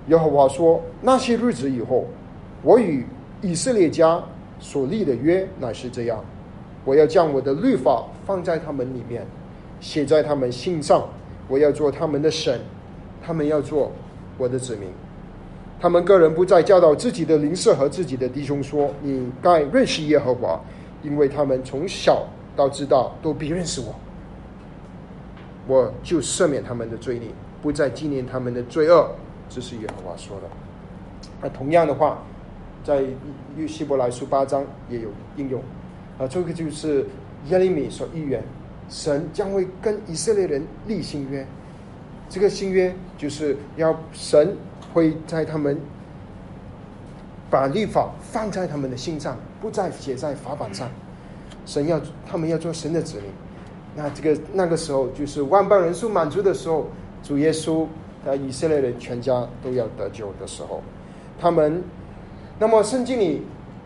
[0.07, 2.05] 耶和华说：“那些日子以后，
[2.63, 3.05] 我与
[3.41, 4.23] 以色列家
[4.59, 6.23] 所立的约乃是这样：
[6.85, 9.25] 我要将我的律法放在他们里面，
[9.81, 11.03] 写在他们心上。
[11.49, 12.59] 我要做他们的神，
[13.21, 13.91] 他们要做
[14.37, 14.89] 我的子民。
[15.79, 20.59] 他们个人不再教导自己的邻舍和自己的弟兄说：‘你该认识耶和华，
[21.03, 23.93] 因为他们从小到知道都必认识我。’
[25.67, 27.27] 我就赦免他们的罪孽，
[27.61, 29.09] 不再纪念他们的罪恶。”
[29.49, 30.47] 这是耶和华说的。
[31.41, 32.19] 那同样的话，
[32.83, 33.03] 在
[33.55, 35.61] 约希伯来书八章也有应用。
[36.17, 37.05] 啊，这个就是
[37.47, 38.43] 耶利米所预言，
[38.89, 41.45] 神将会跟以色列人立新约。
[42.29, 44.55] 这个新约就是要神
[44.93, 45.79] 会在他们
[47.49, 50.89] 把律法放在他们的心上，不再写在法版上。
[51.65, 53.29] 神要他们要做神的子民。
[53.95, 56.87] 那这个那个时候就是万邦人数满足的时候，
[57.23, 57.85] 主耶稣。
[58.29, 60.81] 那以色列人全家都要得救的时候，
[61.39, 61.81] 他们，
[62.59, 63.41] 那么圣经里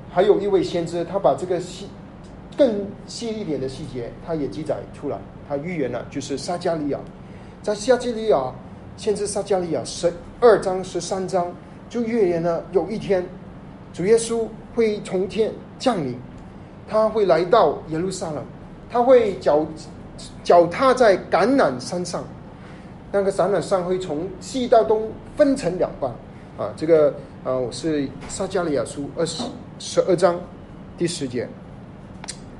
[0.09, 1.87] 还有一位先知，他把这个细
[2.57, 5.17] 更细一点的细节，他也记载出来。
[5.47, 6.99] 他预言了，就是撒加利亚，
[7.61, 8.51] 在撒加利亚，
[8.97, 11.53] 先知撒加利亚十二章十三章
[11.87, 13.23] 就预言了，有一天
[13.93, 16.17] 主耶稣会从天降临，
[16.87, 18.43] 他会来到耶路撒冷，
[18.89, 19.63] 他会脚
[20.43, 22.23] 脚踏在橄榄山上。
[23.13, 26.09] 那个橄榄山会从西到东分成两半，
[26.57, 29.43] 啊，这个啊，我是撒加利亚书二十
[29.79, 30.39] 十二章
[30.97, 31.45] 第十节，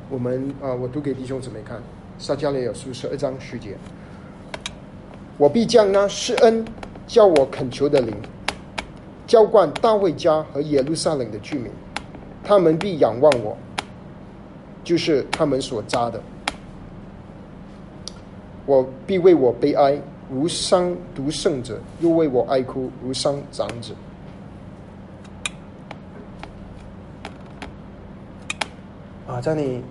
[0.09, 1.81] 我们啊，我读给弟兄姊妹看，
[2.19, 3.77] 撒加利亚书十二章十节，
[5.37, 6.65] 我必将那施恩
[7.07, 8.13] 叫我恳求的灵，
[9.25, 11.71] 浇灌大卫家和耶路撒冷的居民，
[12.43, 13.55] 他们必仰望我，
[14.83, 16.21] 就是他们所扎的，
[18.65, 19.97] 我必为我悲哀。
[20.31, 23.93] 无伤独胜者，又为我哀哭；无伤长者。
[29.27, 29.83] 啊，在你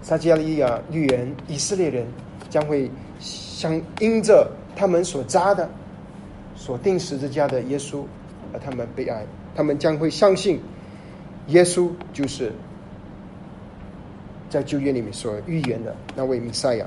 [0.00, 2.06] 撒迦利亚预言，以色列人
[2.48, 2.90] 将会
[3.20, 5.68] 相因着他们所扎的、
[6.56, 8.04] 所定十字架的耶稣，
[8.52, 9.24] 而他们悲哀。
[9.54, 10.60] 他们将会相信
[11.48, 12.52] 耶稣就是
[14.50, 16.86] 在旧约里面所预言的那位弥赛亚。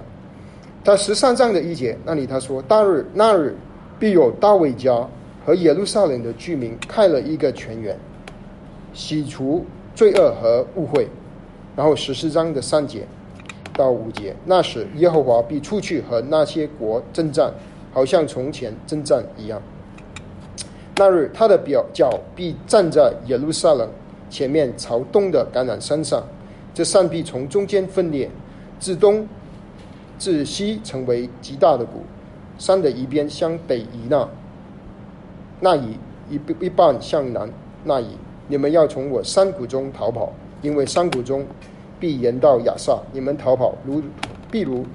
[0.88, 3.54] 他十三章的一节，那里他说：“大日那日，
[4.00, 5.06] 必有大卫家
[5.46, 8.00] 和耶路撒冷的居民开了一个泉源，
[8.94, 11.06] 洗除罪恶和误会。”
[11.76, 13.06] 然后十四章的三节
[13.74, 17.52] 到五节，那时耶和华必出去和那些国征战，
[17.92, 19.62] 好像从前征战一样。
[20.96, 23.90] 那日他的表脚必站在耶路撒冷
[24.30, 26.24] 前面朝东的橄榄山上，
[26.74, 28.32] 这山必从中间分裂，
[28.80, 29.28] 自东。
[30.18, 32.02] 自西成为极大的谷，
[32.58, 34.28] 山的一边向北移那，
[35.60, 35.98] 那以
[36.30, 37.50] 一一半向南
[37.84, 38.18] 那以。
[38.50, 41.46] 你们要从我山谷中逃跑，因为山谷中
[42.00, 42.98] 必延到亚萨。
[43.12, 44.02] 你们逃跑如，
[44.50, 44.86] 譬如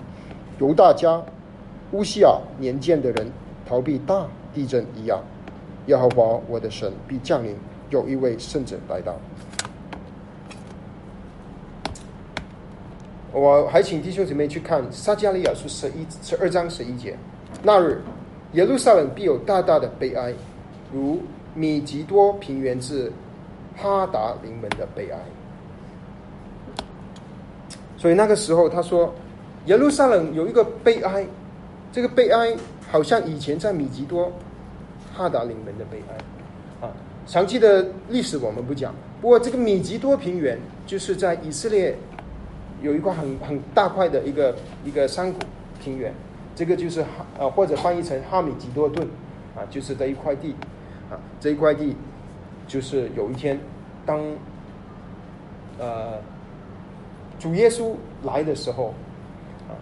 [0.59, 1.23] 犹大家
[1.93, 3.31] 乌西亚年见的人
[3.67, 5.21] 逃避大地震一样。
[5.87, 7.55] 耶和华我的神必降临，
[7.91, 9.15] 有一位圣者来到。
[13.33, 17.17] 我还请弟兄姊妹去看撒加利亚书十一十二章十一节。
[17.63, 18.03] 那日，
[18.53, 20.35] 耶路撒冷必有大大的悲哀，
[20.93, 21.19] 如
[21.55, 23.11] 米吉多平原至
[23.75, 25.19] 哈达临门的悲哀。
[27.97, 29.15] 所以那个时候，他说
[29.65, 31.27] 耶路撒冷有一个悲哀，
[31.91, 32.55] 这个悲哀
[32.91, 34.31] 好像以前在米吉多
[35.15, 36.87] 哈达临门的悲哀。
[36.87, 36.93] 啊，
[37.27, 38.95] 详细的历史我们不讲。
[39.23, 41.97] 不过这个米吉多平原就是在以色列。
[42.83, 44.55] 有一块很很大块的一个
[44.85, 45.39] 一个山谷
[45.83, 46.13] 平原，
[46.55, 47.09] 这个就是哈
[47.39, 49.07] 呃或者翻译成哈米吉多顿，
[49.57, 50.55] 啊，就是这一块地，
[51.11, 51.97] 啊，这一块地
[52.67, 53.59] 就是有一天
[54.05, 54.21] 当
[55.79, 56.19] 呃
[57.39, 58.89] 主耶稣来的时候，
[59.69, 59.73] 啊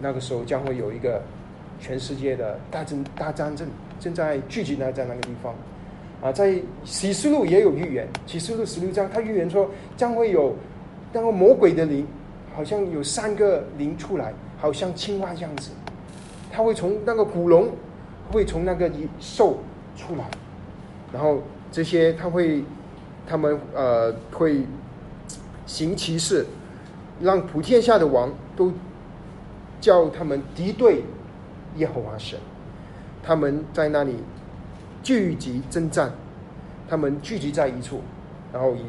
[0.00, 1.22] 那个时候将会有一个
[1.78, 3.66] 全世界的大战大战争
[3.98, 5.54] 正在聚集在在那个地方。
[6.22, 10.54] 啊，在启示录也有预言，启示录十六章，他预言说将会有
[11.14, 12.06] 那个魔鬼的灵，
[12.60, 15.70] 好像有三个灵出来，好像青蛙这样子，
[16.52, 17.70] 他会从那个古龙，
[18.30, 19.60] 会从那个兽
[19.96, 20.30] 出来，
[21.10, 21.40] 然后
[21.72, 22.62] 这些他会，
[23.26, 24.66] 他们呃会
[25.64, 26.44] 行其事，
[27.18, 28.70] 让普天下的王都
[29.80, 31.02] 叫他们敌对
[31.76, 32.38] 耶和华神，
[33.22, 34.16] 他们在那里。
[35.02, 36.12] 聚集征战，
[36.86, 38.02] 他们聚集在一处，
[38.52, 38.80] 然后以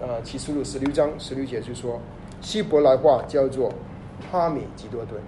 [0.00, 2.00] 呃启示录十六章十六节就说，
[2.44, 3.72] 希伯来话叫做
[4.30, 5.20] 哈米吉多顿，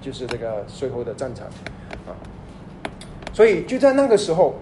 [0.00, 1.46] 就是这个最后的战场
[2.06, 2.16] 啊。
[3.34, 4.54] 所以就在那个时候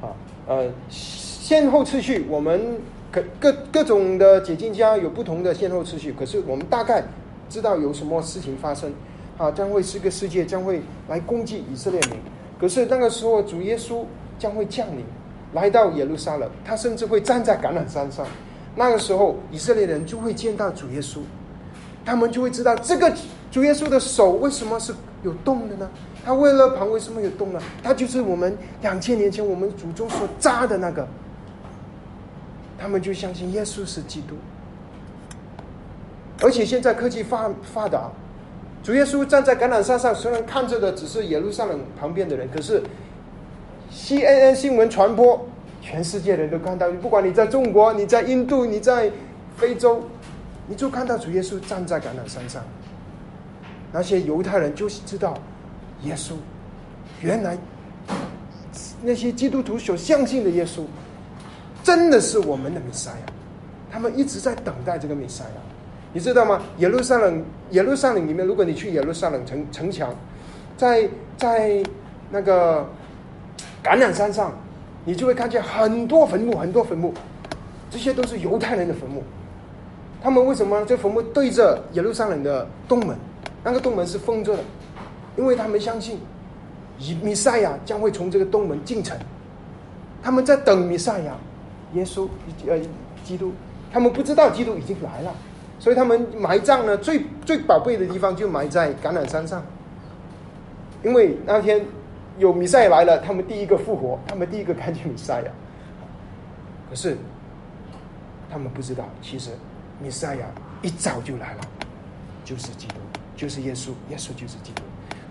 [0.00, 0.08] 啊，
[0.46, 2.80] 呃，先后次序，我们
[3.10, 7.04] 各各各种的解经家有不同的先后次序，可是我们大概
[7.50, 8.90] 知道有什么事情发生
[9.36, 12.12] 啊，将会是个世界将会来攻击以色列民，
[12.58, 14.06] 可是那个时候主耶稣。
[14.38, 15.04] 将会降临，
[15.52, 18.26] 来到耶路撒冷，他甚至会站在橄榄山上。
[18.74, 21.18] 那个时候，以色列人就会见到主耶稣，
[22.04, 23.12] 他们就会知道这个
[23.50, 25.90] 主耶稣的手为什么是有动的呢？
[26.24, 27.60] 他为了旁为什么有动呢？
[27.82, 31.06] 他就是我们两千年前我们祖宗所扎的那个。
[32.78, 34.34] 他们就相信耶稣是基督，
[36.40, 38.10] 而且现在科技发发达，
[38.82, 42.82] 主耶稣站在橄榄山上，虽然看着的只是耶路撒冷旁边的人，可是。
[43.94, 45.46] C N N 新闻传播，
[45.82, 46.88] 全世界人都看到。
[46.92, 49.10] 不管你在中国，你在印度，你在
[49.56, 50.02] 非洲，
[50.66, 52.62] 你就看到主耶稣站在橄榄山上。
[53.92, 55.36] 那些犹太人就是知道，
[56.04, 56.32] 耶稣
[57.20, 57.58] 原来
[59.02, 60.84] 那些基督徒所相信的耶稣，
[61.82, 63.32] 真的是我们的弥赛亚。
[63.90, 65.60] 他们一直在等待这个弥赛亚，
[66.14, 66.62] 你知道吗？
[66.78, 70.14] 耶路撒冷，耶路撒冷里面，如果你去耶路撒冷城城墙，
[70.76, 71.06] 在
[71.36, 71.82] 在
[72.30, 72.88] 那个。
[73.84, 74.56] 橄榄山上，
[75.04, 77.12] 你就会看见很多坟墓，很多坟墓，
[77.90, 79.22] 这些都是犹太人的坟墓。
[80.22, 83.16] 他们为什么这坟墓对着耶路撒冷的东门？
[83.64, 84.62] 那个东门是封着的，
[85.36, 86.20] 因为他们相信
[86.98, 89.18] 以弥赛亚将会从这个东门进城。
[90.22, 91.34] 他们在等弥赛亚，
[91.94, 92.28] 耶稣
[92.68, 92.78] 呃
[93.24, 93.52] 基督，
[93.92, 95.34] 他们不知道基督已经来了，
[95.80, 99.60] 所以他们埋葬呢最最宝贝的地方就埋在橄榄山上，
[101.02, 101.84] 因为那天。
[102.38, 105.50] 有弥赛亚来了，他们第一个复活，他们第一个看见弥赛亚。
[106.88, 107.16] 可是
[108.50, 109.50] 他们不知道，其实
[110.00, 110.46] 弥赛亚
[110.82, 111.60] 一早就来了，
[112.44, 112.94] 就是基督，
[113.36, 114.82] 就是耶稣，耶稣就是基督。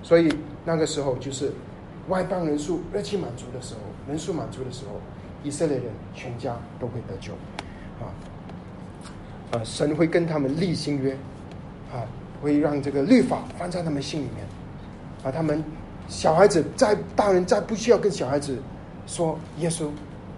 [0.03, 0.31] 所以
[0.63, 1.51] 那个时候，就是
[2.07, 4.99] 外邦人数热气满足的时候，人数满足的时候，
[5.43, 7.33] 以色列人全家都会得救。
[7.99, 8.09] 啊
[9.51, 11.13] 啊，神会跟他们立新约，
[11.93, 12.05] 啊，
[12.41, 14.45] 会让这个律法放在他们心里面，
[15.23, 15.63] 啊，他们。
[16.11, 18.57] 小孩子再大人再不需要跟小孩子
[19.07, 19.85] 说耶稣，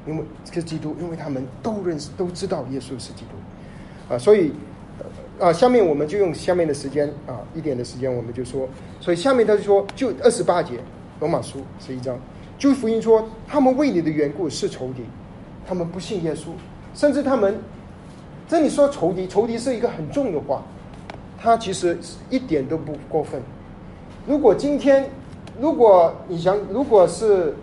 [0.06, 4.54] 因为是基督，因为他们都认识都知道耶稣是基督，啊，所以
[5.40, 8.70] 啊，下面我们就用下面的时间啊一点的时间，我们就说，
[9.02, 10.76] 所以下面他就说，就二十八节
[11.20, 12.20] 罗马书十一章，
[12.60, 15.04] 就福音说，他们为你的缘故是仇敌，
[15.68, 16.50] 他们不信耶稣，
[16.94, 17.58] 甚至他们
[18.48, 20.62] 这里说仇敌，仇敌是一个很重的话，
[21.40, 21.98] 他其实
[22.30, 23.42] 一点都不过分，
[24.28, 25.10] 如果今天。
[25.62, 27.54] 如果你想，如果是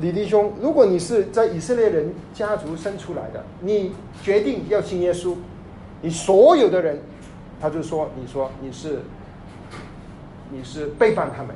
[0.00, 5.34] 李弟兄，如果你是在以色列人家族生出来的，你决定要信耶稣，
[6.00, 7.00] 你所有的人，
[7.60, 9.00] 他就说，你说你是
[10.52, 11.52] 你是背叛他们，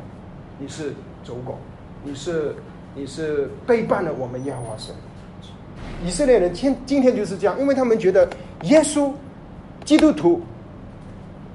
[0.59, 0.93] 你是
[1.23, 1.57] 走狗，
[2.03, 2.57] 你是
[2.97, 4.93] 你是背叛了我们耶和华神。
[6.05, 8.29] 以色列人今今天就是这样，因为他们觉得
[8.63, 9.13] 耶稣、
[9.85, 10.41] 基督徒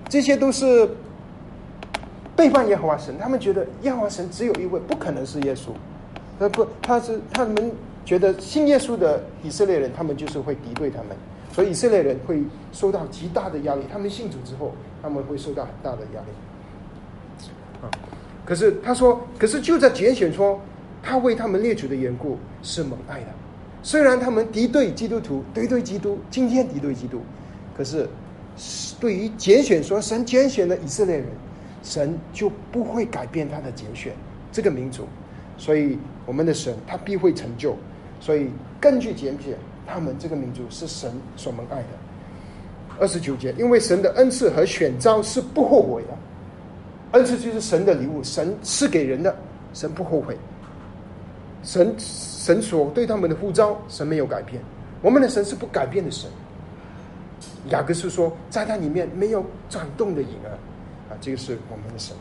[0.07, 0.89] 这些都是。
[2.37, 5.69] 背叛耶和华神，他们觉得耶和华神只有一位，不可能是耶稣。
[6.37, 7.71] 呃，不，他是他们
[8.05, 11.17] 觉得信耶稣的以色列人，他们就是会敌对他们，
[11.51, 13.81] 所以以色列人会受到极大的压力。
[13.91, 14.71] 他们信主之后，
[15.01, 16.27] 他们会受到很大的压力。
[17.81, 17.89] 啊，
[18.45, 20.61] 可是他说，可是就在拣选说，
[21.01, 23.27] 他为他们列举的缘故是蒙爱的。
[23.81, 27.19] 虽然他们敌对基督徒，敌对基督，今天敌对基督，
[27.75, 28.07] 可是
[28.99, 31.25] 对于拣选说，神拣选了以色列人。
[31.87, 34.11] 神就不会改变他的拣选
[34.51, 35.07] 这个民族，
[35.57, 37.77] 所以我们的神他必会成就。
[38.19, 38.49] 所以
[38.81, 41.87] 根据拣选，他们这个民族是神所蒙爱的。
[42.99, 46.17] 二十九节，因为神的恩赐和选召是不后悔的，
[47.11, 49.33] 恩赐就是神的礼物，神赐给人的，
[49.73, 50.37] 神不后悔。
[51.63, 54.61] 神神所对他们的呼召，神没有改变。
[55.01, 56.29] 我们的神是不改变的神。
[57.69, 60.51] 雅各是说，在他里面没有转动的影儿。
[61.09, 62.15] 啊，这个是我们的神。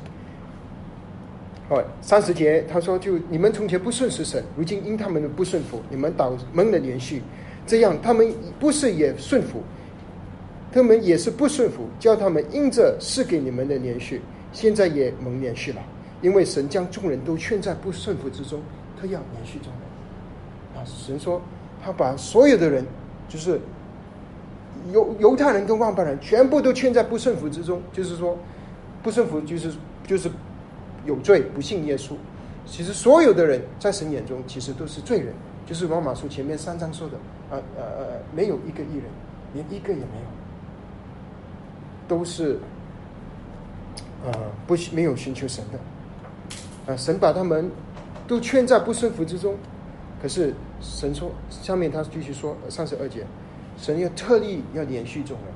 [1.68, 7.22] 好，三十节他说：“就你们从前不顺服神，如今因他们的不顺服，你们倒蒙了连续。
[7.66, 9.60] 这样，他们不是也顺服，
[10.70, 14.22] 他们也是不顺服，叫他们因着是给你们的连续，
[14.52, 15.82] 现在也蒙连续了。
[16.22, 18.60] 因为神将众人都劝在不顺服之中，
[18.96, 20.80] 他要连续众人。
[20.80, 21.42] 啊，神说
[21.84, 22.86] 他把所有的人，
[23.28, 23.60] 就是
[24.92, 28.38] 犹犹太人跟万般人，全部都劝在不顺服之中，就是说
[29.02, 29.72] 不顺服，就是
[30.06, 30.30] 就是。”
[31.06, 32.14] 有罪，不信耶稣。
[32.66, 35.32] 其实所有的人在神眼中，其实都是罪人。
[35.64, 37.16] 就是罗马书前面三章说的，
[37.48, 39.04] 呃呃呃，没有一个艺人，
[39.54, 40.26] 连一个也没有，
[42.08, 42.58] 都是
[44.24, 44.32] 呃
[44.66, 46.92] 不没有寻求神的。
[46.92, 47.70] 啊，神把他们
[48.26, 49.54] 都圈在不顺服之中。
[50.20, 53.24] 可是神说，下面他继续说三十二节，
[53.78, 55.46] 神要特例要连续众人。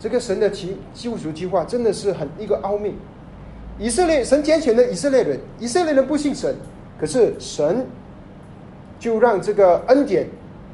[0.00, 2.94] 这个神的其救赎计划真的是很一个奥秘。
[3.78, 6.56] 以色列神拣选的以色列人，以色列人不信神，
[6.98, 7.86] 可是神
[8.98, 10.26] 就让这个恩典，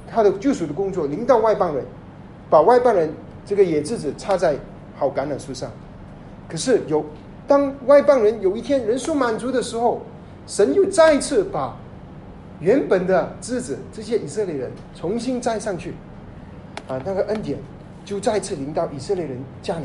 [0.08, 1.84] 他的救赎的工作临到外邦人，
[2.48, 3.12] 把外邦人
[3.44, 4.56] 这个野枝子插在
[4.96, 5.70] 好橄榄树上。
[6.48, 7.04] 可是有
[7.46, 10.02] 当外邦人有一天人数满足的时候，
[10.46, 11.76] 神又再次把
[12.60, 15.94] 原本的枝子这些以色列人重新栽上去，
[16.88, 17.58] 啊，那个恩典
[18.06, 19.84] 就再次临到以色列人家里。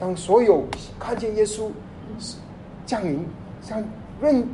[0.00, 0.64] 当所有
[0.98, 1.70] 看见耶稣。
[2.86, 3.22] 降临，
[3.60, 3.84] 相
[4.18, 4.48] 认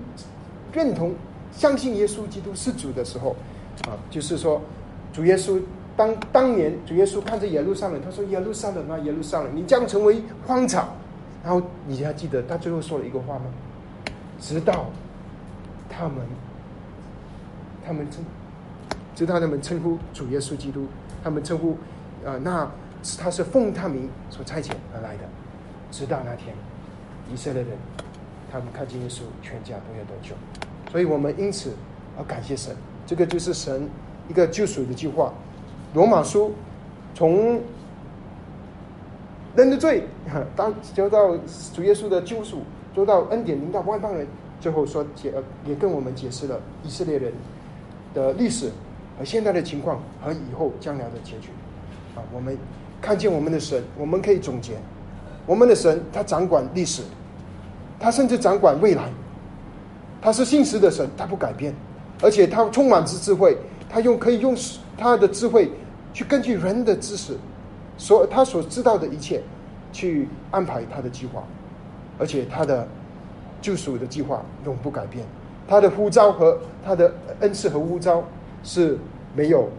[0.73, 1.15] 认同、
[1.53, 3.31] 相信耶稣基督是主的时候，
[3.87, 4.61] 啊，就是说，
[5.13, 5.63] 主耶稣
[5.97, 10.89] 当当年主耶稣看着耶路撒冷，他说：“耶路撒冷啊，耶路撒冷，你将成为荒场。”
[11.45, 13.45] 然后你还记得他最后说了一个话吗？
[14.41, 14.87] 直到
[15.89, 16.17] 他们，
[17.87, 18.25] 他们称，
[19.15, 20.87] 直到他们称呼主耶稣基督，
[21.23, 21.79] 他们称呼，
[22.27, 22.69] 啊，那
[23.05, 25.23] 是他是奉他名所差遣而来的，
[25.93, 26.53] 直到那天，
[27.33, 27.71] 以色列人。
[28.51, 30.33] 他们看见耶稣，全家都要得救，
[30.93, 31.73] 所以我们因此
[32.17, 32.73] 而感谢神。
[33.05, 33.89] 这个就是神
[34.29, 35.33] 一个救赎的计划。
[35.93, 36.53] 罗马书
[37.17, 37.61] 从
[39.57, 40.07] 人的罪，
[40.55, 41.37] 当交到
[41.75, 42.63] 主耶稣的救赎，
[42.95, 44.25] 做到恩典临到外邦人，
[44.61, 45.35] 最后说解
[45.67, 47.33] 也跟我们解释了以色列人
[48.15, 48.71] 的历史
[49.19, 51.49] 和现在的情况和以后将来的结局。
[52.15, 52.57] 啊，我们
[53.05, 54.73] 看见我们的神，我们可以总结，
[55.45, 57.03] 我们的神他掌管历史。
[58.01, 59.09] 他甚至掌管未来，
[60.21, 61.73] 他是信实的神，他不改变，
[62.23, 63.57] 而且他充满着智慧，
[63.89, 64.55] 他用可以用
[64.99, 65.71] 他的智慧
[66.13, 67.35] 去根据人的知识，
[67.97, 69.43] 所他所知道的一切，
[69.93, 71.45] 去安排他的计划，
[72.19, 72.87] 而且他的
[73.63, 75.25] 救赎的计划永不改变，
[75.67, 78.23] 他的呼召和他的恩赐和呼召
[78.63, 78.99] 是
[79.35, 79.71] 没有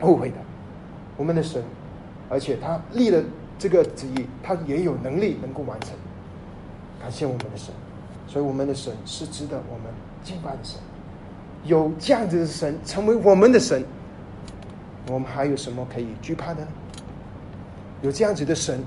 [0.00, 0.36] 后悔的，
[1.16, 1.62] 我们的神，
[2.28, 3.22] 而且他立了
[3.58, 5.90] 这个旨意，他也有能力能够完成。
[7.00, 7.74] 感谢我们的神，
[8.26, 10.78] 所以我们的神是值得我们敬拜的神。
[11.64, 13.84] 有这样子的神成为我们的神，
[15.10, 16.68] 我们还有什么可以惧怕的呢？
[18.02, 18.82] 有这样子的神，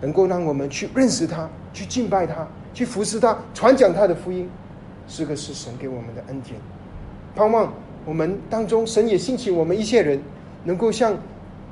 [0.00, 4.48] 能够让我们去认识他，去敬拜他，去服侍他，传讲他的福音，
[5.06, 6.58] 这个是神给我们的恩典。
[7.34, 7.72] 盼望
[8.04, 10.20] 我们当中，神也兴起我们一些人，
[10.64, 11.14] 能够像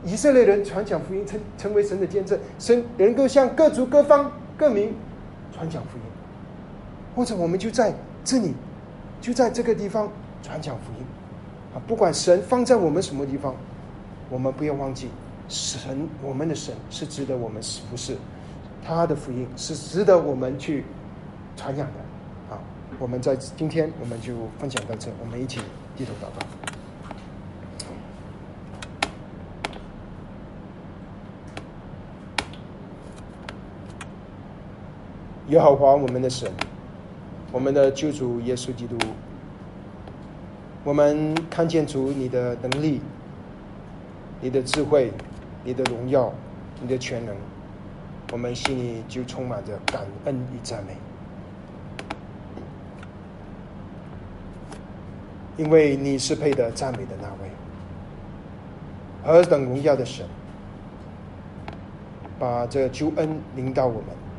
[0.04, 2.38] 以色列人传讲福音，成成为神的见证。
[2.58, 4.94] 神能够向各族各方各民。
[5.52, 6.04] 传讲福音，
[7.14, 7.92] 或者我们就在
[8.24, 8.54] 这里，
[9.20, 10.10] 就在这个地方
[10.42, 11.04] 传讲福音
[11.74, 11.76] 啊！
[11.86, 13.54] 不管神放在我们什么地方，
[14.30, 15.10] 我们不要忘记，
[15.48, 18.16] 神我们的神是值得我们服侍，
[18.82, 20.84] 他的福音是值得我们去
[21.56, 22.56] 传讲的啊！
[22.98, 25.60] 我们在今天我们就分享到这，我们一起
[25.94, 26.59] 低头祷告。
[35.50, 36.48] 耶和华我们的神，
[37.50, 38.96] 我们的救主耶稣基督，
[40.84, 43.00] 我们看见主你的能力、
[44.40, 45.12] 你的智慧、
[45.64, 46.32] 你的荣耀、
[46.80, 47.34] 你的全能，
[48.30, 50.96] 我们心里就充满着感恩与赞美，
[55.56, 57.50] 因为你是配得赞美的那位，
[59.24, 60.24] 何等荣耀的神，
[62.38, 64.29] 把这救恩领到我们。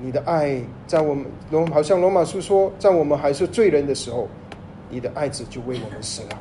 [0.00, 4.28] 你的爱在我们罗，好像罗马书说，在我们还是罪人的时候，
[4.88, 6.38] 你的爱子就为我们死了。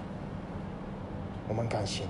[1.47, 2.09] 我们感谢你，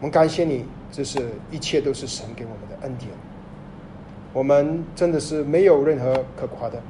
[0.00, 3.10] 我们感谢你，这是一切都是神给我们的恩典。
[4.32, 6.82] 我们真的是没有任何可夸的，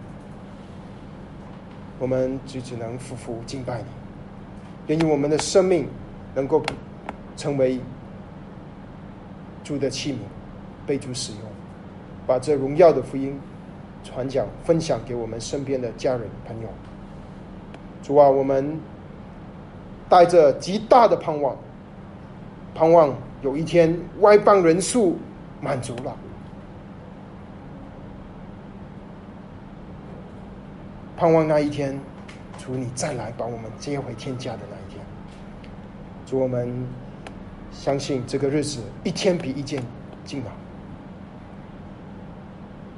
[2.01, 3.87] 我们就只能夫妇敬拜你，
[4.89, 5.87] 愿意我们的生命
[6.35, 6.61] 能够
[7.37, 7.79] 成为
[9.63, 10.17] 主的器皿，
[10.87, 11.41] 被主使用，
[12.27, 13.39] 把这荣耀的福音
[14.05, 16.69] 传讲、分享给我们身边的家人朋友。
[18.03, 18.79] 主啊，我们
[20.09, 21.57] 带着极大的盼望，
[22.75, 23.13] 盼望
[23.43, 25.19] 有一天外邦人数
[25.61, 26.17] 满足了。
[31.17, 31.99] 盼望那一天，
[32.59, 35.05] 主你再来把我们接回天家的那一天。
[36.27, 36.73] 主我们
[37.73, 39.83] 相信这个日子一天比一天
[40.25, 40.53] 近了。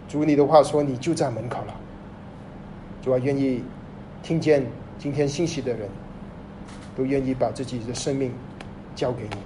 [0.08, 1.74] 主你的话说你就在门口了。
[3.02, 3.62] 主啊，愿意
[4.22, 4.64] 听见
[4.98, 5.88] 今天信息的人，
[6.96, 8.32] 都愿意把自己的生命
[8.96, 9.36] 交给你。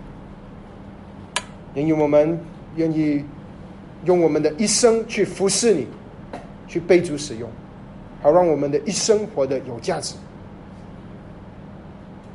[1.75, 2.39] 愿意我们
[2.77, 3.25] 愿意
[4.05, 5.87] 用我们的一生去服侍你，
[6.69, 7.51] 去被主使用。
[8.23, 10.15] 好，让我们的一生活得有价值。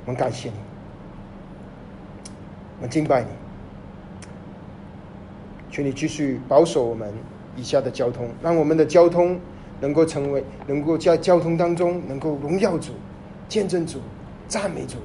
[0.06, 0.56] 我们感谢你，
[2.78, 3.30] 我们敬拜你，
[5.72, 7.12] 求你继续保守我们
[7.58, 9.38] 以下的交通，让我们的交通
[9.82, 12.94] 能够成为，能够在交通当中能够荣耀主、
[13.50, 14.00] 见证主、
[14.48, 14.96] 赞美主，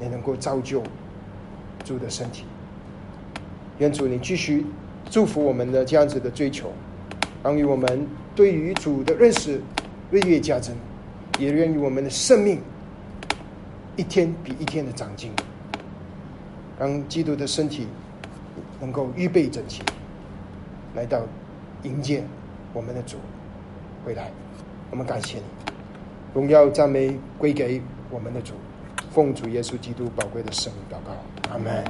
[0.00, 0.82] 也能够造就
[1.84, 2.44] 主的身体。
[3.78, 4.64] 愿主你继续
[5.10, 6.72] 祝福我们的这样子的追求，
[7.42, 9.60] 让于我们对于主的认识。
[10.10, 10.76] 日月加增，
[11.38, 12.60] 也愿意我们的生命
[13.96, 15.30] 一天比一天的长进，
[16.78, 17.86] 让基督的身体
[18.78, 19.82] 能够预备整齐，
[20.94, 21.22] 来到
[21.82, 22.22] 迎接
[22.72, 23.16] 我们的主
[24.04, 24.30] 回来。
[24.90, 25.44] 我们感谢你，
[26.34, 27.80] 荣耀赞美归给
[28.10, 28.54] 我们的主，
[29.10, 31.82] 奉主耶稣基督宝贵的圣名祷告，阿门。